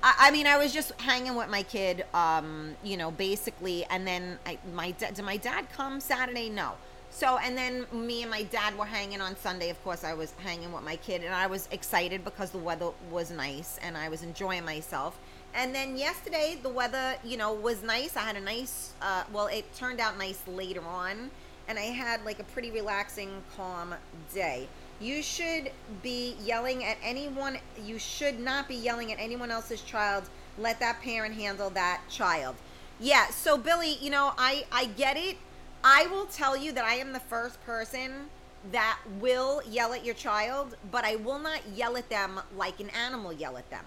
[0.04, 4.06] I, I mean, I was just hanging with my kid, um, you know, basically, and
[4.06, 6.50] then I, my did my dad come Saturday?
[6.50, 6.74] No.
[7.10, 9.70] So, and then me and my dad were hanging on Sunday.
[9.70, 12.90] Of course, I was hanging with my kid, and I was excited because the weather
[13.10, 15.18] was nice and I was enjoying myself.
[15.56, 18.16] And then yesterday, the weather, you know, was nice.
[18.16, 21.32] I had a nice, uh, well, it turned out nice later on,
[21.68, 23.94] and I had like a pretty relaxing, calm
[24.34, 24.68] day.
[25.00, 27.60] You should be yelling at anyone.
[27.84, 30.24] You should not be yelling at anyone else's child.
[30.58, 32.56] Let that parent handle that child.
[33.00, 33.28] Yeah.
[33.30, 35.38] So Billy, you know, I I get it.
[35.84, 38.30] I will tell you that I am the first person
[38.72, 42.90] that will yell at your child, but I will not yell at them like an
[42.90, 43.86] animal yell at them.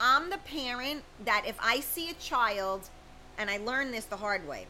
[0.00, 2.88] I'm the parent that if I see a child,
[3.38, 4.66] and I learned this the hard way,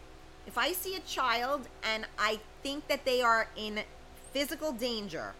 [0.47, 3.81] if I see a child and I think that they are in
[4.33, 5.33] physical danger,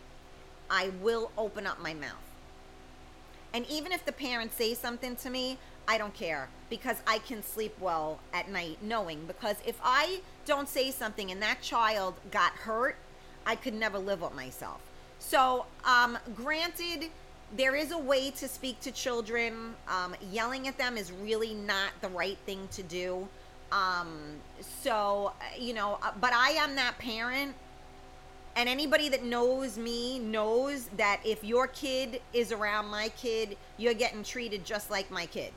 [0.71, 2.13] I will open up my mouth.
[3.53, 7.43] And even if the parents say something to me, I don't care because I can
[7.43, 12.53] sleep well at night knowing because if I don't say something and that child got
[12.53, 12.97] hurt,
[13.47, 14.81] I could never live with myself.
[15.19, 17.11] So, um, granted,
[17.57, 19.75] there is a way to speak to children.
[19.89, 23.29] Um, yelling at them is really not the right thing to do.
[23.75, 27.55] Um, so, you know, uh, but I am that parent
[28.57, 33.95] and anybody that knows me knows that if your kid is around my kid, you're
[33.95, 35.53] getting treated just like my kid.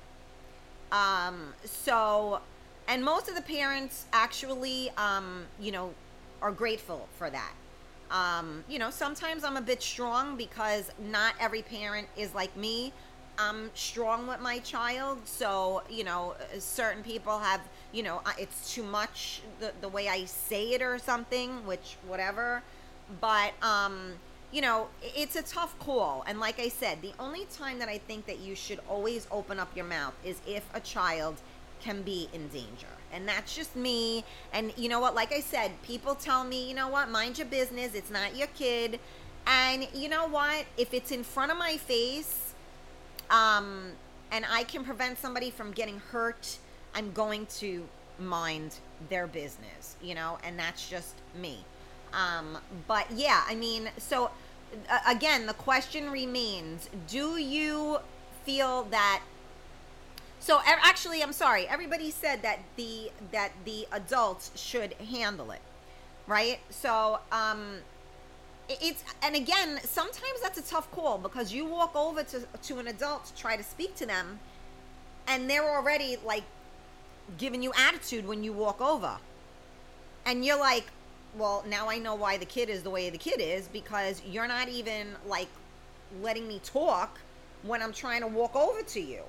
[0.91, 2.41] Um, so,
[2.87, 5.93] and most of the parents actually, um, you know,
[6.41, 7.53] are grateful for that.
[8.09, 12.93] Um, you know, sometimes I'm a bit strong because not every parent is like me.
[13.37, 18.83] I'm strong with my child, so you know, certain people have, you know, it's too
[18.83, 22.63] much the the way I say it or something, which whatever.
[23.21, 24.13] But um
[24.51, 26.23] you know it's a tough call.
[26.27, 29.59] And like i said the only time that i think that you should always open
[29.59, 31.35] up your mouth is if a child
[31.81, 32.87] can be in danger.
[33.13, 34.23] And that's just me.
[34.51, 35.15] And you know what?
[35.15, 37.09] Like i said people tell me you know what?
[37.09, 37.93] Mind your business.
[37.93, 38.99] It's not your kid.
[39.45, 40.65] And you know what?
[40.77, 42.46] If it's in front of my face
[43.29, 43.91] um
[44.31, 46.57] and i can prevent somebody from getting hurt
[46.95, 47.87] i'm going to
[48.19, 48.75] mind
[49.09, 51.63] their business you know and that's just me
[52.13, 54.31] um, but yeah, I mean, so
[54.89, 57.99] uh, again, the question remains: Do you
[58.45, 59.21] feel that?
[60.39, 61.67] So actually, I'm sorry.
[61.67, 65.61] Everybody said that the that the adults should handle it,
[66.27, 66.59] right?
[66.69, 67.77] So um,
[68.69, 72.87] it's and again sometimes that's a tough call because you walk over to to an
[72.87, 74.39] adult to try to speak to them
[75.27, 76.43] and they're already like
[77.37, 79.17] giving you attitude when you walk over.
[80.25, 80.85] And you're like
[81.35, 84.47] well now i know why the kid is the way the kid is because you're
[84.47, 85.49] not even like
[86.21, 87.19] letting me talk
[87.63, 89.21] when i'm trying to walk over to you.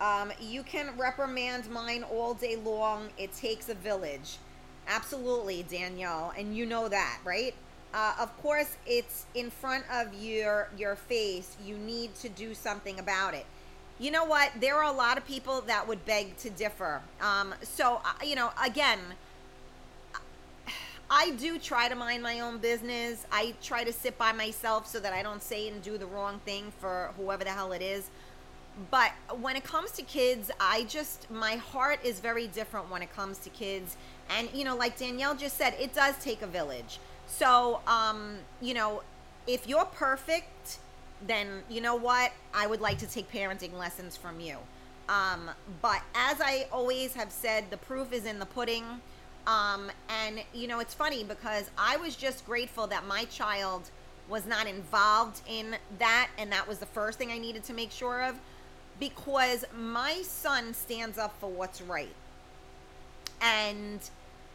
[0.00, 3.08] Um, you can reprimand mine all day long.
[3.18, 4.38] It takes a village
[4.88, 7.54] Absolutely, Danielle, and you know that, right?
[7.92, 11.56] Uh, of course, it's in front of your your face.
[11.64, 13.46] You need to do something about it.
[13.98, 14.50] You know what?
[14.60, 17.02] There are a lot of people that would beg to differ.
[17.20, 19.00] Um, so, uh, you know, again,
[21.10, 23.26] I do try to mind my own business.
[23.32, 26.40] I try to sit by myself so that I don't say and do the wrong
[26.44, 28.10] thing for whoever the hell it is.
[28.90, 33.12] But when it comes to kids, I just, my heart is very different when it
[33.12, 33.96] comes to kids
[34.30, 36.98] and, you know, like Danielle just said, it does take a village.
[37.26, 39.02] So, um, you know,
[39.46, 40.78] if you're perfect,
[41.26, 42.32] then you know what?
[42.54, 44.56] I would like to take parenting lessons from you.
[45.08, 48.84] Um, but as I always have said, the proof is in the pudding.
[49.46, 49.90] Um,
[50.24, 53.90] and, you know, it's funny because I was just grateful that my child
[54.28, 56.28] was not involved in that.
[56.36, 58.38] And that was the first thing I needed to make sure of
[58.98, 62.14] because my son stands up for what's right.
[63.40, 64.00] And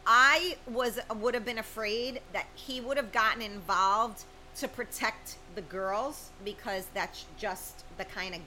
[0.06, 4.24] I was would have been afraid that he would have gotten involved
[4.56, 8.40] to protect the girls because that's just the kind of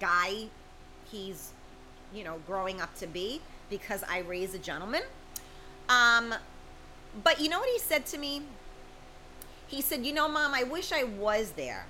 [0.00, 0.46] guy
[1.10, 1.52] he's
[2.12, 5.02] you know growing up to be because I raise a gentleman.
[5.88, 6.34] Um
[7.22, 8.42] but you know what he said to me?
[9.68, 11.86] He said, "You know, mom, I wish I was there."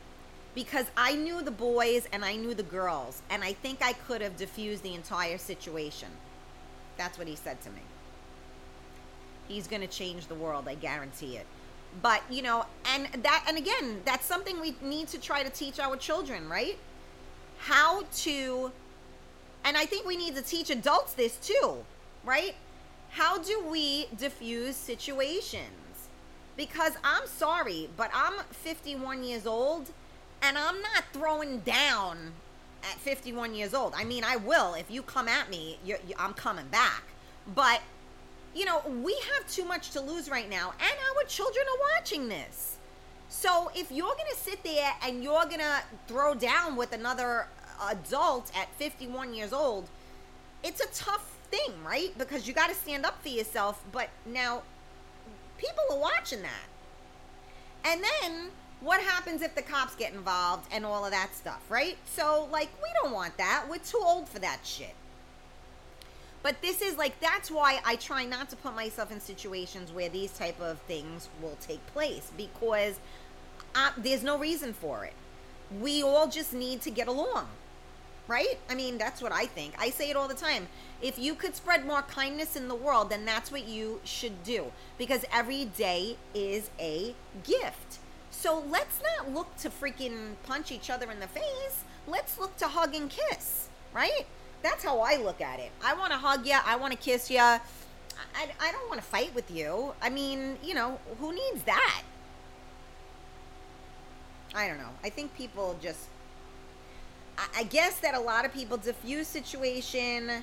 [0.55, 4.21] Because I knew the boys and I knew the girls, and I think I could
[4.21, 6.09] have diffused the entire situation.
[6.99, 7.81] That's what he said to me.
[9.49, 11.47] He's going to change the world, I guarantee it.
[12.01, 15.79] But, you know, and that and again, that's something we need to try to teach
[15.79, 16.79] our children, right?
[17.59, 18.73] How to
[19.65, 21.85] and I think we need to teach adults this too,
[22.25, 22.55] right?
[23.11, 26.09] How do we diffuse situations?
[26.57, 29.91] Because I'm sorry, but I'm 51 years old
[30.43, 32.33] and I'm not throwing down
[32.83, 33.95] at 51 years old.
[33.97, 37.05] I mean, I will if you come at me, you, I'm coming back.
[37.55, 37.81] But
[38.55, 42.29] you know, we have too much to lose right now, and our children are watching
[42.29, 42.77] this.
[43.29, 47.47] So if you're going to sit there and you're going to throw down with another
[47.89, 49.89] adult at 51 years old,
[50.63, 52.17] it's a tough thing, right?
[52.19, 53.83] Because you got to stand up for yourself.
[53.91, 54.63] But now
[55.57, 56.67] people are watching that.
[57.85, 58.51] And then
[58.83, 61.97] what happens if the cops get involved and all of that stuff, right?
[62.05, 63.67] So, like, we don't want that.
[63.71, 64.95] We're too old for that shit.
[66.43, 70.09] But this is like that's why I try not to put myself in situations where
[70.09, 72.99] these type of things will take place because
[73.75, 75.13] I, there's no reason for it.
[75.81, 77.47] We all just need to get along.
[78.29, 78.59] Right?
[78.71, 79.75] I mean, that's what I think.
[79.79, 80.69] I say it all the time.
[81.01, 84.73] If you could spread more kindness in the world, then that's what you should do
[84.97, 87.15] because every day is a
[87.45, 87.99] gift.
[88.43, 91.85] So let's not look to freaking punch each other in the face.
[92.09, 94.27] Let's look to hug and kiss, right?
[94.65, 95.71] That's how I look at it.
[95.85, 96.57] I want to hug you.
[96.67, 97.39] I want to kiss you.
[97.39, 97.61] I,
[98.35, 99.95] I don't want to fight with you.
[100.03, 102.03] I mean, you know, who needs that?
[104.57, 104.91] I don't know.
[105.05, 106.09] I think people just.
[107.57, 110.43] I, guess that a lot of people diffuse situation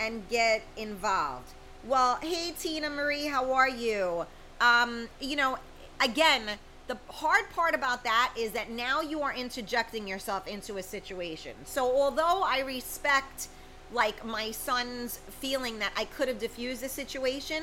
[0.00, 1.52] and get involved.
[1.84, 4.26] Well, hey Tina Marie, how are you?
[4.60, 5.58] Um, you know,
[6.00, 10.82] again, the hard part about that is that now you are interjecting yourself into a
[10.82, 11.54] situation.
[11.64, 13.48] So although I respect
[13.92, 17.62] like my son's feeling that I could have diffused the situation,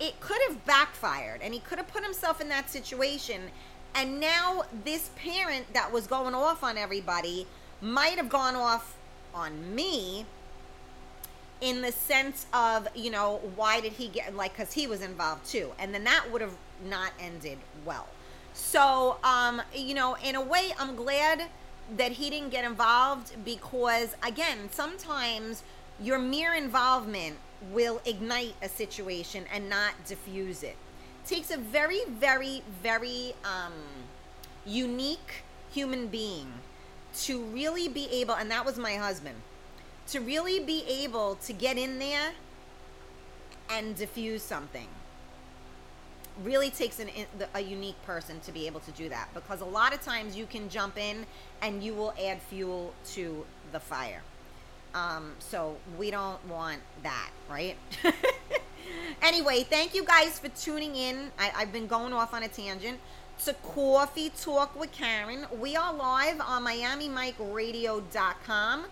[0.00, 3.42] it could have backfired and he could have put himself in that situation.
[3.96, 7.46] And now this parent that was going off on everybody
[7.80, 8.96] might have gone off
[9.34, 10.24] on me
[11.60, 15.44] in the sense of you know why did he get like because he was involved
[15.46, 15.72] too.
[15.80, 16.56] And then that would have
[16.88, 18.06] not ended well
[18.54, 21.44] so, um, you know, in a way, I'm glad
[21.96, 25.62] that he didn't get involved because, again, sometimes
[26.00, 27.36] your mere involvement
[27.70, 30.76] will ignite a situation and not diffuse it.
[31.24, 33.72] it takes a very, very, very um,
[34.66, 36.52] unique human being
[37.14, 39.36] to really be able, and that was my husband,
[40.08, 42.32] to really be able to get in there
[43.70, 44.88] and diffuse something
[46.44, 47.08] really takes an,
[47.54, 50.46] a unique person to be able to do that because a lot of times you
[50.46, 51.26] can jump in
[51.60, 54.22] and you will add fuel to the fire.
[54.94, 57.76] Um, so we don't want that, right?
[59.22, 61.30] anyway, thank you guys for tuning in.
[61.38, 62.98] I, I've been going off on a tangent
[63.44, 65.46] to Coffee Talk with Karen.
[65.58, 68.84] We are live on MiamiMikeRadio.com.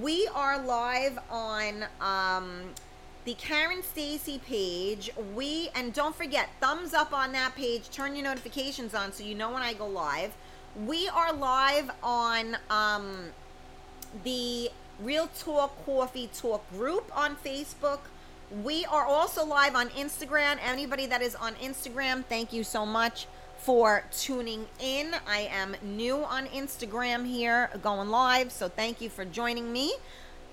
[0.00, 2.70] We are live on um,
[3.24, 5.10] the Karen Stacy page.
[5.34, 7.90] We and don't forget, thumbs up on that page.
[7.90, 10.34] Turn your notifications on so you know when I go live.
[10.86, 13.30] We are live on um,
[14.24, 14.70] the
[15.00, 18.00] Real Talk Coffee Talk group on Facebook.
[18.62, 20.58] We are also live on Instagram.
[20.62, 25.14] Anybody that is on Instagram, thank you so much for tuning in.
[25.26, 29.94] I am new on Instagram here, going live, so thank you for joining me.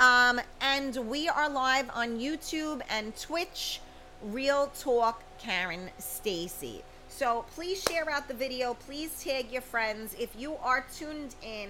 [0.02, 3.82] Um, and we are live on YouTube and Twitch,
[4.24, 6.82] Real Talk Karen Stacy.
[7.08, 8.74] So please share out the video.
[8.74, 10.16] Please tag your friends.
[10.18, 11.70] If you are tuned in,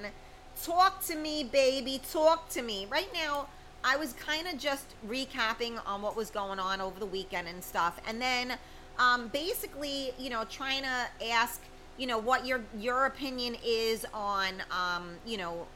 [0.63, 1.99] talk to me, baby.
[2.09, 2.88] Talk to me.
[2.89, 3.47] Right now,
[3.84, 7.61] I was kind of just recapping on what was going on over the weekend and
[7.61, 7.99] stuff.
[8.07, 8.53] And then
[8.97, 11.59] um, basically, you know, trying to ask,
[11.97, 15.67] you know, what your your opinion is on, um, you know,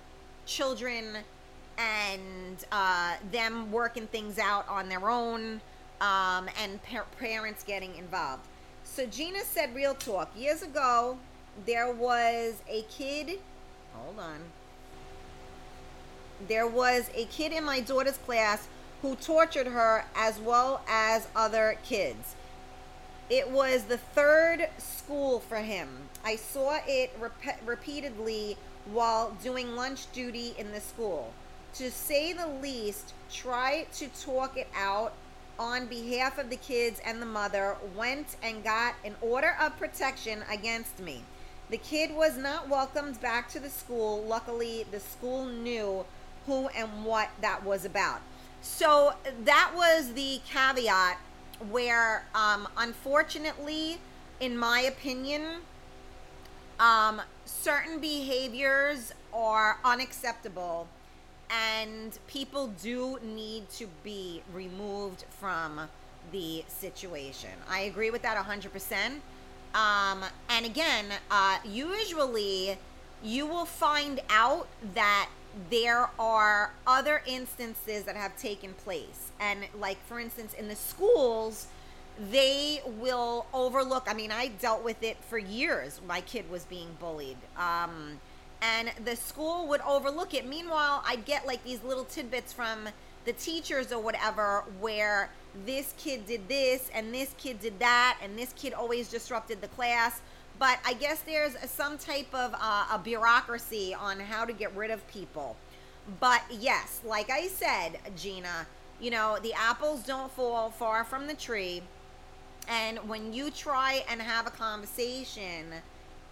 [0.45, 1.17] children
[1.77, 5.61] and uh, them working things out on their own
[6.01, 8.43] um, and par- parents getting involved.
[8.83, 10.29] So Gina said, real talk.
[10.37, 11.17] Years ago,
[11.65, 13.39] there was a kid.
[13.93, 14.39] Hold on.
[16.47, 18.67] There was a kid in my daughter's class
[19.01, 22.35] who tortured her as well as other kids.
[23.29, 25.89] It was the third school for him.
[26.23, 28.57] I saw it rep- repeatedly
[28.91, 31.33] while doing lunch duty in the school.
[31.75, 35.11] To say the least, try to talk it out
[35.59, 40.43] on behalf of the kids and the mother, went and got an order of protection
[40.49, 41.23] against me.
[41.69, 44.23] The kid was not welcomed back to the school.
[44.23, 46.05] Luckily, the school knew
[46.45, 48.21] who and what that was about.
[48.61, 51.17] So that was the caveat
[51.69, 53.97] where, um, unfortunately,
[54.39, 55.57] in my opinion,
[56.79, 60.87] um, certain behaviors are unacceptable
[61.49, 65.81] and people do need to be removed from
[66.31, 67.51] the situation.
[67.69, 69.21] I agree with that 100%.
[69.75, 72.77] Um, and again, uh, usually
[73.23, 75.29] you will find out that
[75.69, 79.31] there are other instances that have taken place.
[79.39, 81.67] And, like, for instance, in the schools,
[82.31, 84.05] they will overlook.
[84.07, 86.01] I mean, I dealt with it for years.
[86.07, 87.37] My kid was being bullied.
[87.57, 88.19] Um,
[88.65, 90.47] and the school would overlook it.
[90.47, 92.89] Meanwhile, I'd get like these little tidbits from
[93.25, 95.29] the teachers or whatever where
[95.65, 99.67] this kid did this and this kid did that and this kid always disrupted the
[99.69, 100.21] class.
[100.57, 104.89] But I guess there's some type of uh, a bureaucracy on how to get rid
[104.89, 105.55] of people.
[106.19, 108.67] But yes, like I said, Gina,
[108.99, 111.81] you know, the apples don't fall far from the tree.
[112.67, 115.65] And when you try and have a conversation,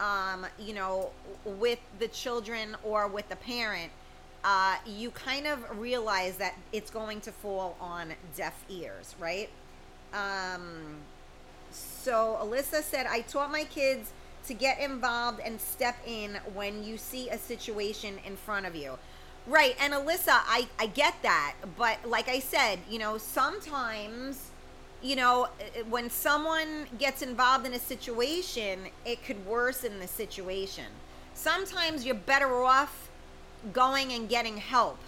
[0.00, 1.10] um, you know,
[1.44, 3.90] with the children or with the parent,
[4.44, 9.48] uh, you kind of realize that it's going to fall on deaf ears, right?
[10.12, 10.96] Um,
[11.70, 14.12] so Alyssa said, I taught my kids
[14.46, 18.98] to get involved and step in when you see a situation in front of you.
[19.46, 19.76] Right.
[19.80, 21.54] And Alyssa, I, I get that.
[21.76, 24.50] But like I said, you know, sometimes
[25.04, 30.08] you know, eh, eh, when someone gets involved in a situation, it could worsen the
[30.08, 30.86] situation.
[31.34, 33.10] Sometimes you're better off
[33.72, 34.98] going and getting help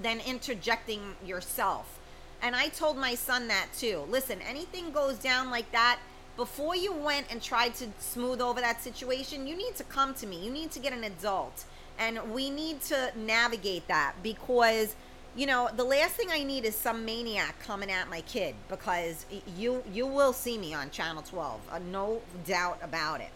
[0.00, 1.98] than interjecting yourself.
[2.42, 4.04] And I told my son that too.
[4.10, 5.98] Listen, anything goes down like that,
[6.36, 10.26] before you went and tried to smooth over that situation, you need to come to
[10.26, 10.44] me.
[10.44, 11.64] You need to get an adult.
[11.98, 14.96] And we need to navigate that because
[15.34, 19.24] you know, the last thing I need is some maniac coming at my kid because
[19.56, 23.30] you you will see me on Channel 12, uh, no doubt about it.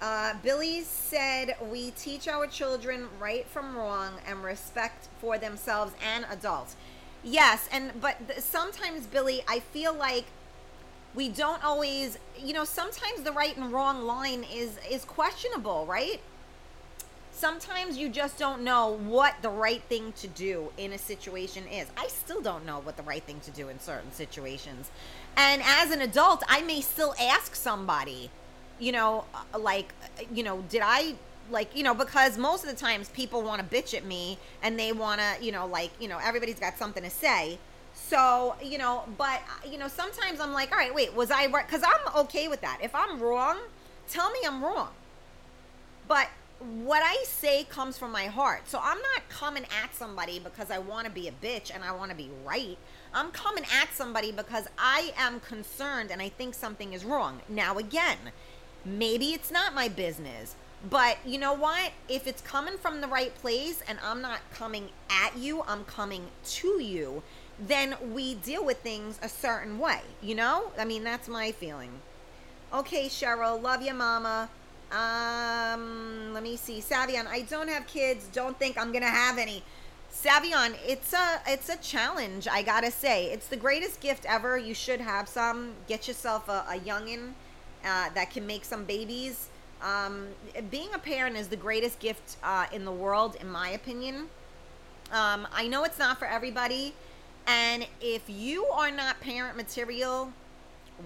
[0.00, 6.26] Uh, Billy said we teach our children right from wrong and respect for themselves and
[6.30, 6.76] adults.
[7.24, 10.26] Yes, and but th- sometimes Billy, I feel like
[11.14, 16.20] we don't always, you know, sometimes the right and wrong line is is questionable, right?
[17.36, 21.86] Sometimes you just don't know what the right thing to do in a situation is.
[21.96, 24.90] I still don't know what the right thing to do in certain situations.
[25.36, 28.30] And as an adult, I may still ask somebody,
[28.78, 29.92] you know, uh, like,
[30.32, 31.14] you know, did I
[31.48, 34.76] like you know because most of the times people want to bitch at me and
[34.76, 37.56] they want to you know like you know everybody's got something to say
[37.94, 41.46] so you know but uh, you know sometimes i'm like all right wait was i
[41.46, 43.58] right because i'm okay with that if i'm wrong
[44.08, 44.88] tell me i'm wrong
[46.08, 46.28] but
[46.58, 48.68] what I say comes from my heart.
[48.68, 51.92] So I'm not coming at somebody because I want to be a bitch and I
[51.92, 52.78] want to be right.
[53.12, 57.40] I'm coming at somebody because I am concerned and I think something is wrong.
[57.48, 58.18] Now, again,
[58.84, 60.56] maybe it's not my business,
[60.88, 61.92] but you know what?
[62.08, 66.26] If it's coming from the right place and I'm not coming at you, I'm coming
[66.44, 67.22] to you,
[67.58, 70.00] then we deal with things a certain way.
[70.22, 70.72] You know?
[70.78, 71.90] I mean, that's my feeling.
[72.72, 74.48] Okay, Cheryl, love you, mama.
[74.92, 76.80] Um, let me see.
[76.80, 78.28] Savion, I don't have kids.
[78.32, 79.62] Don't think I'm gonna have any.
[80.12, 82.46] Savion, it's a it's a challenge.
[82.50, 84.56] I gotta say, it's the greatest gift ever.
[84.56, 85.72] You should have some.
[85.88, 87.32] Get yourself a, a youngin
[87.84, 89.48] uh, that can make some babies.
[89.82, 90.28] Um,
[90.70, 94.28] being a parent is the greatest gift uh, in the world, in my opinion.
[95.12, 96.94] Um, I know it's not for everybody,
[97.46, 100.32] and if you are not parent material,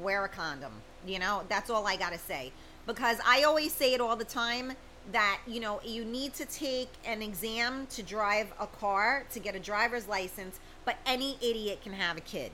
[0.00, 0.72] wear a condom.
[1.06, 2.52] You know, that's all I gotta say
[2.92, 4.72] because I always say it all the time
[5.12, 9.54] that you know you need to take an exam to drive a car to get
[9.54, 12.50] a driver's license but any idiot can have a kid.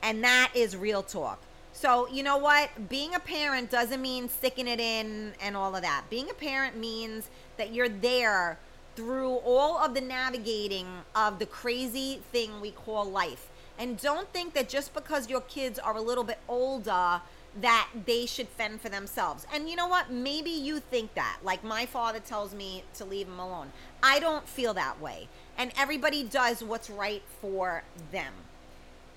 [0.00, 1.40] And that is real talk.
[1.72, 2.88] So you know what?
[2.88, 6.04] Being a parent doesn't mean sticking it in and all of that.
[6.08, 8.58] Being a parent means that you're there
[8.94, 10.86] through all of the navigating
[11.16, 13.48] of the crazy thing we call life.
[13.76, 17.20] And don't think that just because your kids are a little bit older
[17.60, 19.46] that they should fend for themselves.
[19.52, 20.10] And you know what?
[20.10, 21.38] Maybe you think that.
[21.42, 23.72] Like my father tells me to leave them alone.
[24.02, 25.28] I don't feel that way.
[25.58, 27.82] And everybody does what's right for
[28.12, 28.32] them.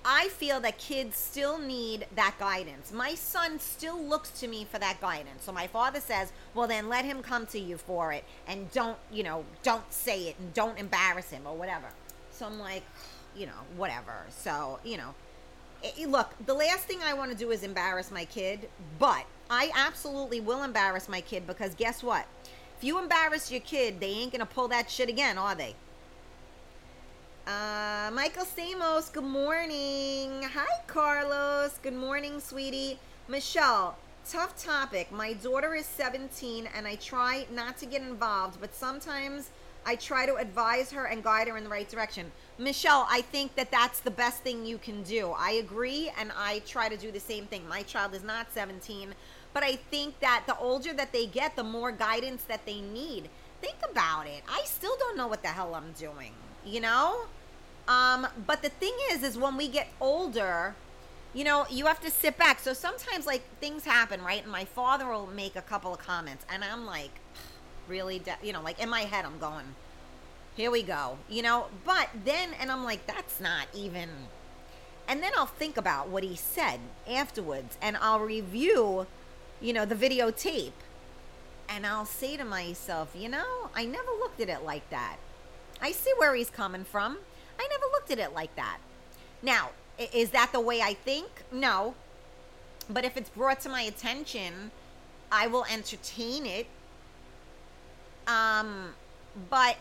[0.05, 2.91] I feel that kids still need that guidance.
[2.91, 5.45] My son still looks to me for that guidance.
[5.45, 8.97] So my father says, "Well, then let him come to you for it and don't,
[9.09, 11.87] you know, don't say it and don't embarrass him or whatever."
[12.31, 12.83] So I'm like,
[13.35, 14.25] you know, whatever.
[14.29, 15.15] So, you know,
[15.83, 18.69] it, look, the last thing I want to do is embarrass my kid,
[18.99, 22.25] but I absolutely will embarrass my kid because guess what?
[22.77, 25.75] If you embarrass your kid, they ain't gonna pull that shit again, are they?
[27.45, 30.43] Uh, Michael Stamos, good morning.
[30.43, 31.77] Hi, Carlos.
[31.83, 32.97] Good morning, sweetie.
[33.27, 33.97] Michelle,
[34.29, 35.11] tough topic.
[35.11, 39.49] My daughter is 17 and I try not to get involved, but sometimes
[39.85, 42.31] I try to advise her and guide her in the right direction.
[42.63, 45.33] Michelle, I think that that's the best thing you can do.
[45.37, 47.67] I agree, and I try to do the same thing.
[47.67, 49.13] My child is not 17,
[49.53, 53.29] but I think that the older that they get, the more guidance that they need.
[53.61, 54.43] Think about it.
[54.47, 56.31] I still don't know what the hell I'm doing,
[56.65, 57.21] you know?
[57.87, 60.75] Um, but the thing is, is when we get older,
[61.33, 62.59] you know, you have to sit back.
[62.59, 64.43] So sometimes, like, things happen, right?
[64.43, 67.19] And my father will make a couple of comments, and I'm like,
[67.87, 69.65] really, you know, like in my head, I'm going,
[70.55, 71.67] here we go, you know.
[71.85, 74.09] But then, and I'm like, that's not even.
[75.07, 76.79] And then I'll think about what he said
[77.09, 79.07] afterwards, and I'll review,
[79.59, 80.71] you know, the videotape,
[81.67, 85.17] and I'll say to myself, you know, I never looked at it like that.
[85.81, 87.17] I see where he's coming from.
[87.59, 88.77] I never looked at it like that.
[89.41, 91.27] Now, is that the way I think?
[91.51, 91.95] No.
[92.89, 94.71] But if it's brought to my attention,
[95.31, 96.67] I will entertain it.
[98.27, 98.93] Um,
[99.49, 99.77] but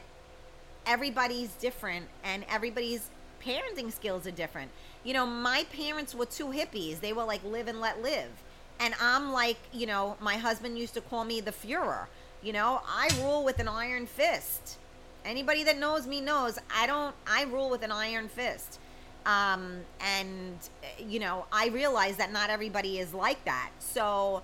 [0.87, 3.09] everybody's different and everybody's
[3.45, 4.70] parenting skills are different.
[5.05, 7.01] You know, my parents were two hippies.
[7.01, 8.30] They were like live and let live.
[8.78, 12.07] And I'm like, you know, my husband used to call me the Fuhrer.
[12.43, 14.78] You know, I rule with an iron fist.
[15.24, 18.80] Anybody that knows me knows I don't, I rule with an iron fist.
[19.24, 20.57] Um, and,
[20.99, 23.70] you know, I realize that not everybody is like that.
[23.78, 24.43] So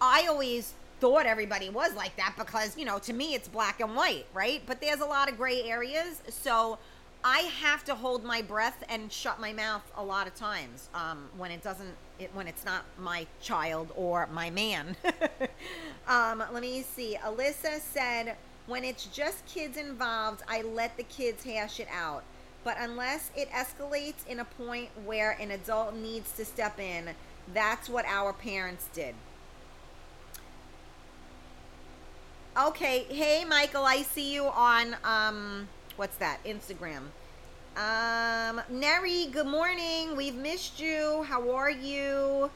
[0.00, 3.94] I always thought everybody was like that because, you know, to me it's black and
[3.94, 4.62] white, right?
[4.66, 6.22] But there's a lot of gray areas.
[6.28, 6.78] So
[7.24, 11.28] I have to hold my breath and shut my mouth a lot of times um,
[11.36, 14.96] when it doesn't, it, when it's not my child or my man.
[16.08, 17.18] um, let me see.
[17.24, 18.36] Alyssa said,
[18.66, 22.22] when it's just kids involved, I let the kids hash it out.
[22.64, 27.10] But unless it escalates in a point where an adult needs to step in,
[27.54, 29.14] that's what our parents did.
[32.58, 33.04] Okay.
[33.10, 36.42] Hey, Michael, I see you on um, what's that?
[36.44, 37.02] Instagram.
[37.76, 40.16] Um, Neri, good morning.
[40.16, 41.22] We've missed you.
[41.28, 42.50] How are you?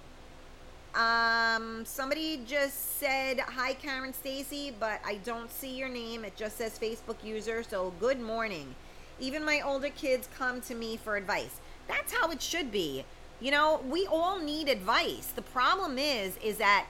[0.95, 6.25] Um, somebody just said hi, Karen Stacy, but I don't see your name.
[6.25, 7.63] It just says Facebook user.
[7.63, 8.75] So good morning.
[9.19, 11.61] Even my older kids come to me for advice.
[11.89, 13.05] That's how it should be.
[13.39, 15.27] You know, we all need advice.
[15.27, 16.87] The problem is, is that.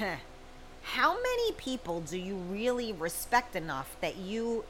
[0.82, 4.64] how many people do you really respect enough that you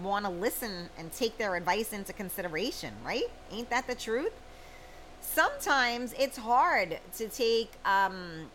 [0.00, 3.30] want to listen and take their advice into consideration, right?
[3.50, 4.32] Ain't that the truth?
[5.20, 8.50] Sometimes it's hard to take um,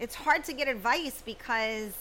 [0.00, 1.92] It's hard to get advice because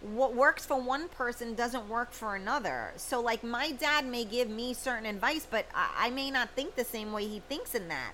[0.00, 2.92] what works for one person doesn't work for another.
[2.96, 6.76] So, like, my dad may give me certain advice, but I, I may not think
[6.76, 8.12] the same way he thinks in that.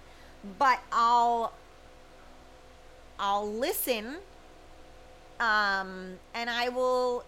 [0.58, 1.52] But I'll
[3.18, 4.16] I'll listen
[5.44, 7.24] um, and I will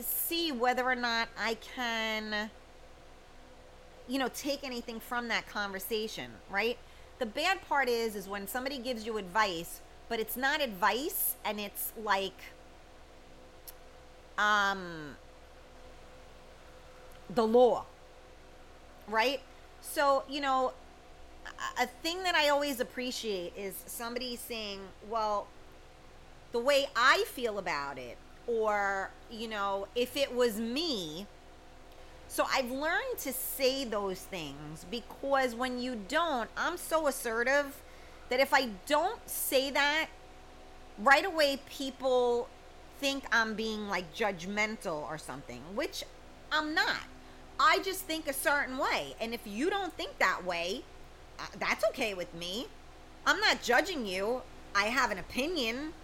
[0.00, 2.50] see whether or not I can,
[4.08, 6.76] you know, take anything from that conversation, right?
[7.20, 11.60] The bad part is, is when somebody gives you advice, but it's not advice, and
[11.60, 12.38] it's like,
[14.36, 15.14] um,
[17.32, 17.84] the law,
[19.08, 19.40] right?
[19.80, 20.72] So, you know,
[21.80, 25.46] a thing that I always appreciate is somebody saying, well,
[26.54, 31.26] the way I feel about it, or, you know, if it was me.
[32.28, 37.82] So I've learned to say those things because when you don't, I'm so assertive
[38.28, 40.06] that if I don't say that,
[41.00, 42.48] right away people
[43.00, 46.04] think I'm being like judgmental or something, which
[46.52, 47.02] I'm not.
[47.58, 49.16] I just think a certain way.
[49.20, 50.84] And if you don't think that way,
[51.40, 52.68] uh, that's okay with me.
[53.26, 54.42] I'm not judging you.
[54.72, 55.94] I have an opinion.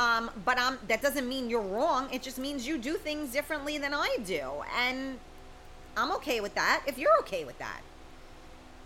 [0.00, 0.56] Um, but
[0.88, 2.08] that doesn't mean you're wrong.
[2.10, 4.50] It just means you do things differently than I do.
[4.74, 5.18] And
[5.94, 7.82] I'm okay with that if you're okay with that.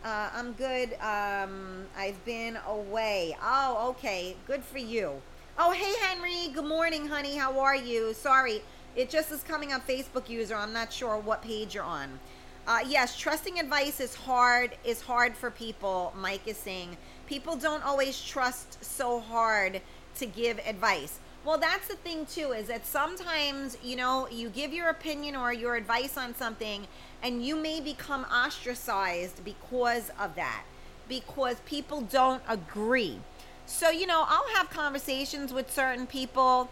[0.05, 0.95] Uh, I'm good.
[0.95, 3.37] Um, I've been away.
[3.41, 4.35] Oh, okay.
[4.49, 5.23] Good for you.
[5.57, 6.53] Oh, hey, Henry.
[6.53, 7.37] Good morning, honey.
[7.37, 8.12] How are you?
[8.12, 8.61] Sorry.
[8.97, 10.57] It just is coming up Facebook user.
[10.57, 12.19] I'm not sure what page you're on.
[12.67, 14.77] Uh, yes, trusting advice is hard.
[14.85, 16.12] Is hard for people.
[16.17, 16.97] Mike is saying
[17.29, 19.81] people don't always trust so hard
[20.17, 21.19] to give advice.
[21.45, 25.53] Well, that's the thing too is that sometimes, you know, you give your opinion or
[25.53, 26.87] your advice on something
[27.23, 30.65] and you may become ostracized because of that.
[31.09, 33.21] Because people don't agree.
[33.67, 36.71] So, you know, I'll have conversations with certain people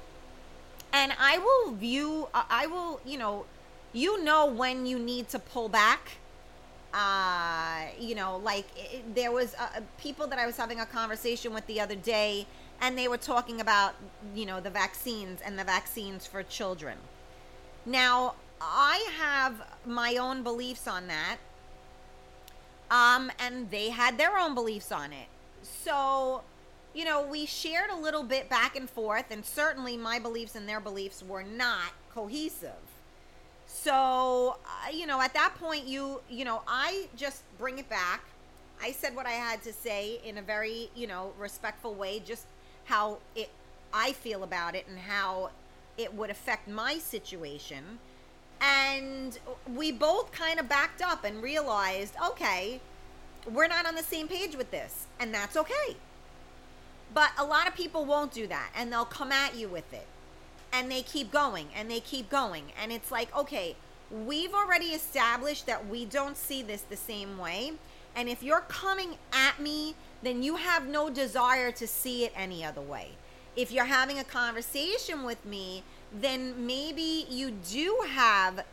[0.93, 3.45] and I will view I will, you know,
[3.93, 6.13] you know when you need to pull back
[6.95, 11.55] uh you know like it, there was uh, people that i was having a conversation
[11.55, 12.47] with the other day
[12.83, 13.95] and they were talking about
[14.35, 16.99] you know the vaccines and the vaccines for children.
[17.87, 21.39] Now i have my own beliefs on that
[22.93, 25.29] um and they had their own beliefs on it.
[25.63, 26.43] So
[26.93, 30.69] you know we shared a little bit back and forth and certainly my beliefs and
[30.69, 32.85] their beliefs were not cohesive.
[33.67, 38.25] So uh, you know at that point you you know i just bring it back.
[38.85, 42.47] I said what i had to say in a very you know respectful way just
[42.85, 43.51] how it
[43.93, 45.51] I feel about it and how
[45.99, 47.99] it would affect my situation.
[48.61, 49.39] And
[49.75, 52.81] we both kind of backed up and realized, okay,
[53.51, 55.97] we're not on the same page with this, and that's okay.
[57.13, 60.07] But a lot of people won't do that, and they'll come at you with it.
[60.73, 62.73] And they keep going, and they keep going.
[62.81, 63.77] And it's like, okay,
[64.11, 67.73] we've already established that we don't see this the same way.
[68.15, 72.65] And if you're coming at me then you have no desire to see it any
[72.65, 73.11] other way.
[73.57, 75.83] If you're having a conversation with me,
[76.13, 78.65] then maybe you do have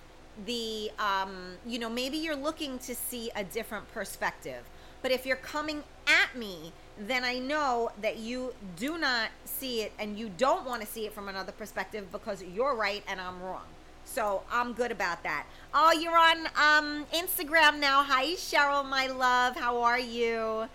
[0.46, 4.64] the, um, you know, maybe you're looking to see a different perspective.
[5.02, 9.94] But if you're coming at me, then I know that you do not see it
[10.00, 13.42] and you don't want to see it from another perspective because you're right and I'm
[13.42, 13.64] wrong.
[14.10, 15.46] So I'm good about that.
[15.74, 18.04] Oh, you're on um, Instagram now.
[18.04, 19.56] Hi, Cheryl, my love.
[19.56, 20.68] How are you?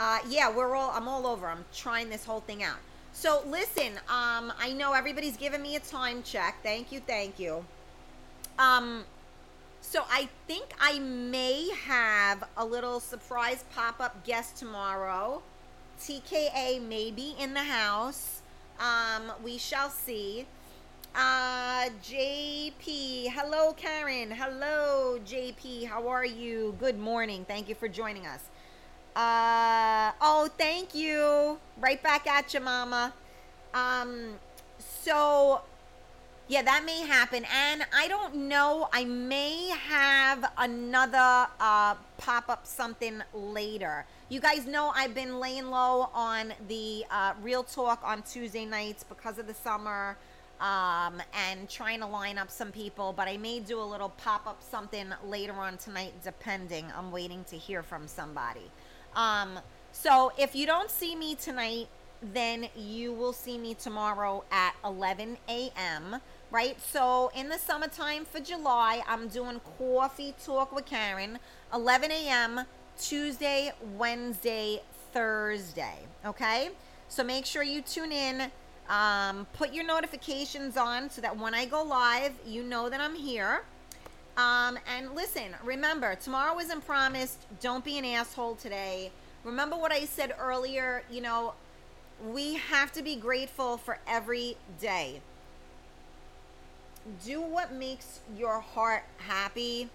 [0.00, 1.46] uh, yeah, we're all, I'm all over.
[1.46, 2.78] I'm trying this whole thing out.
[3.12, 6.56] So listen, um, I know everybody's giving me a time check.
[6.62, 7.66] Thank you, thank you.
[8.58, 9.04] Um,
[9.82, 15.42] so I think I may have a little surprise pop-up guest tomorrow.
[16.00, 18.40] TKA may be in the house.
[18.78, 20.46] Um, we shall see.
[21.14, 24.30] Uh, JP, hello, Karen.
[24.30, 25.86] Hello, JP.
[25.86, 26.76] How are you?
[26.78, 27.44] Good morning.
[27.48, 28.44] Thank you for joining us.
[29.16, 31.58] Uh, oh, thank you.
[31.80, 33.12] Right back at you, Mama.
[33.74, 34.34] Um,
[34.78, 35.62] so
[36.46, 37.44] yeah, that may happen.
[37.52, 38.88] And I don't know.
[38.92, 44.06] I may have another uh, pop up something later.
[44.28, 49.04] You guys know I've been laying low on the uh, Real Talk on Tuesday nights
[49.04, 50.16] because of the summer
[50.60, 53.12] um, and trying to line up some people.
[53.16, 56.86] But I may do a little pop up something later on tonight, depending.
[56.96, 58.70] I'm waiting to hear from somebody.
[59.16, 59.58] Um,
[59.92, 61.88] so if you don't see me tonight,
[62.22, 66.16] then you will see me tomorrow at 11 a.m.
[66.50, 66.80] Right?
[66.80, 71.38] So in the summertime for July, I'm doing Coffee Talk with Karen,
[71.72, 72.62] 11 a.m.
[72.98, 74.82] Tuesday, Wednesday,
[75.12, 76.00] Thursday.
[76.24, 76.70] Okay?
[77.08, 78.50] So make sure you tune in.
[78.90, 83.14] Um, put your notifications on so that when I go live, you know that I'm
[83.14, 83.62] here.
[84.36, 87.38] Um, and listen, remember, tomorrow isn't promised.
[87.60, 89.12] Don't be an asshole today.
[89.44, 91.04] Remember what I said earlier?
[91.08, 91.54] You know,
[92.32, 95.20] we have to be grateful for every day.
[97.24, 99.88] Do what makes your heart happy.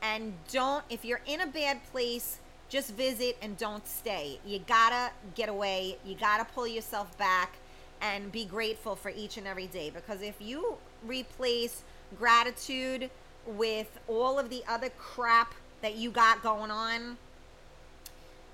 [0.00, 2.38] And don't, if you're in a bad place,
[2.70, 4.38] just visit and don't stay.
[4.46, 5.98] You gotta get away.
[6.06, 7.59] You gotta pull yourself back
[8.00, 9.90] and be grateful for each and every day.
[9.90, 10.76] Because if you
[11.06, 11.82] replace
[12.18, 13.10] gratitude
[13.46, 17.16] with all of the other crap that you got going on,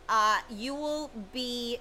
[0.09, 1.79] uh, you will be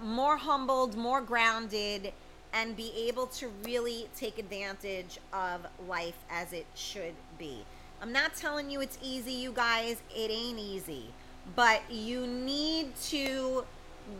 [0.00, 2.12] more humbled, more grounded,
[2.52, 7.64] and be able to really take advantage of life as it should be.
[8.00, 10.02] I'm not telling you it's easy, you guys.
[10.14, 11.06] It ain't easy.
[11.54, 13.64] But you need to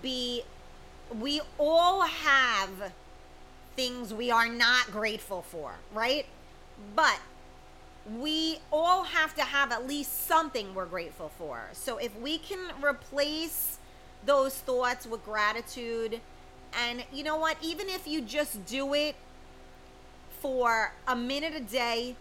[0.00, 0.44] be,
[1.20, 2.92] we all have
[3.76, 6.26] things we are not grateful for, right?
[6.94, 7.18] But
[8.18, 11.68] we all have to have at least something we're grateful for.
[11.72, 13.78] So if we can replace
[14.24, 16.20] those thoughts with gratitude,
[16.86, 19.14] and you know what, even if you just do it
[20.40, 22.16] for a minute a day,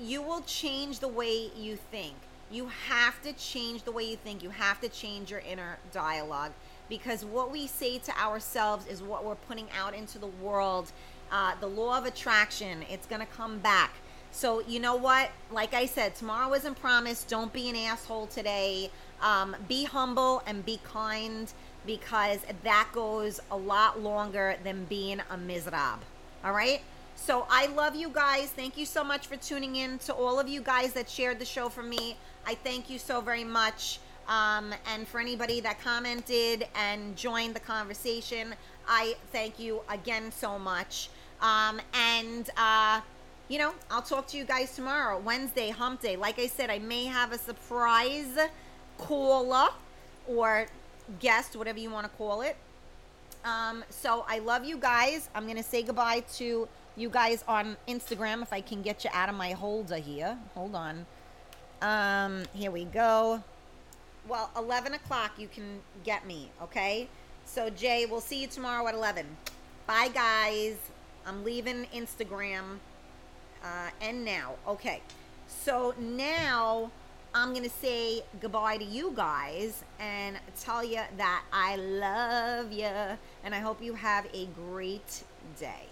[0.00, 2.14] you will change the way you think.
[2.50, 4.42] You have to change the way you think.
[4.42, 6.52] You have to change your inner dialogue
[6.88, 10.92] because what we say to ourselves is what we're putting out into the world.
[11.30, 13.92] Uh, the law of attraction, it's going to come back.
[14.30, 15.30] So, you know what?
[15.50, 17.28] Like I said, tomorrow isn't promised.
[17.28, 18.90] Don't be an asshole today.
[19.22, 21.52] Um, be humble and be kind
[21.86, 26.00] because that goes a lot longer than being a miserable.
[26.44, 26.82] All right?
[27.16, 28.50] So I love you guys.
[28.50, 29.98] Thank you so much for tuning in.
[30.00, 32.16] To all of you guys that shared the show for me,
[32.46, 33.98] I thank you so very much.
[34.28, 38.54] Um, and for anybody that commented and joined the conversation,
[38.86, 41.08] I thank you again so much.
[41.40, 43.00] Um, and, uh,
[43.48, 46.16] you know, I'll talk to you guys tomorrow, Wednesday, hump day.
[46.16, 48.38] Like I said, I may have a surprise
[48.98, 49.68] caller
[50.26, 50.66] or
[51.20, 52.56] guest, whatever you want to call it.
[53.44, 55.30] Um, so I love you guys.
[55.34, 59.10] I'm going to say goodbye to you guys on Instagram if I can get you
[59.14, 60.36] out of my holder here.
[60.54, 61.06] Hold on.
[61.80, 63.42] Um, here we go.
[64.28, 67.08] Well, 11 o'clock you can get me, okay?
[67.46, 69.26] So, Jay, we'll see you tomorrow at 11.
[69.86, 70.76] Bye, guys.
[71.26, 72.78] I'm leaving Instagram.
[73.64, 75.02] Uh, and now, okay.
[75.48, 76.90] So now
[77.34, 82.86] I'm going to say goodbye to you guys and tell you that I love you
[83.44, 85.24] and I hope you have a great
[85.58, 85.87] day.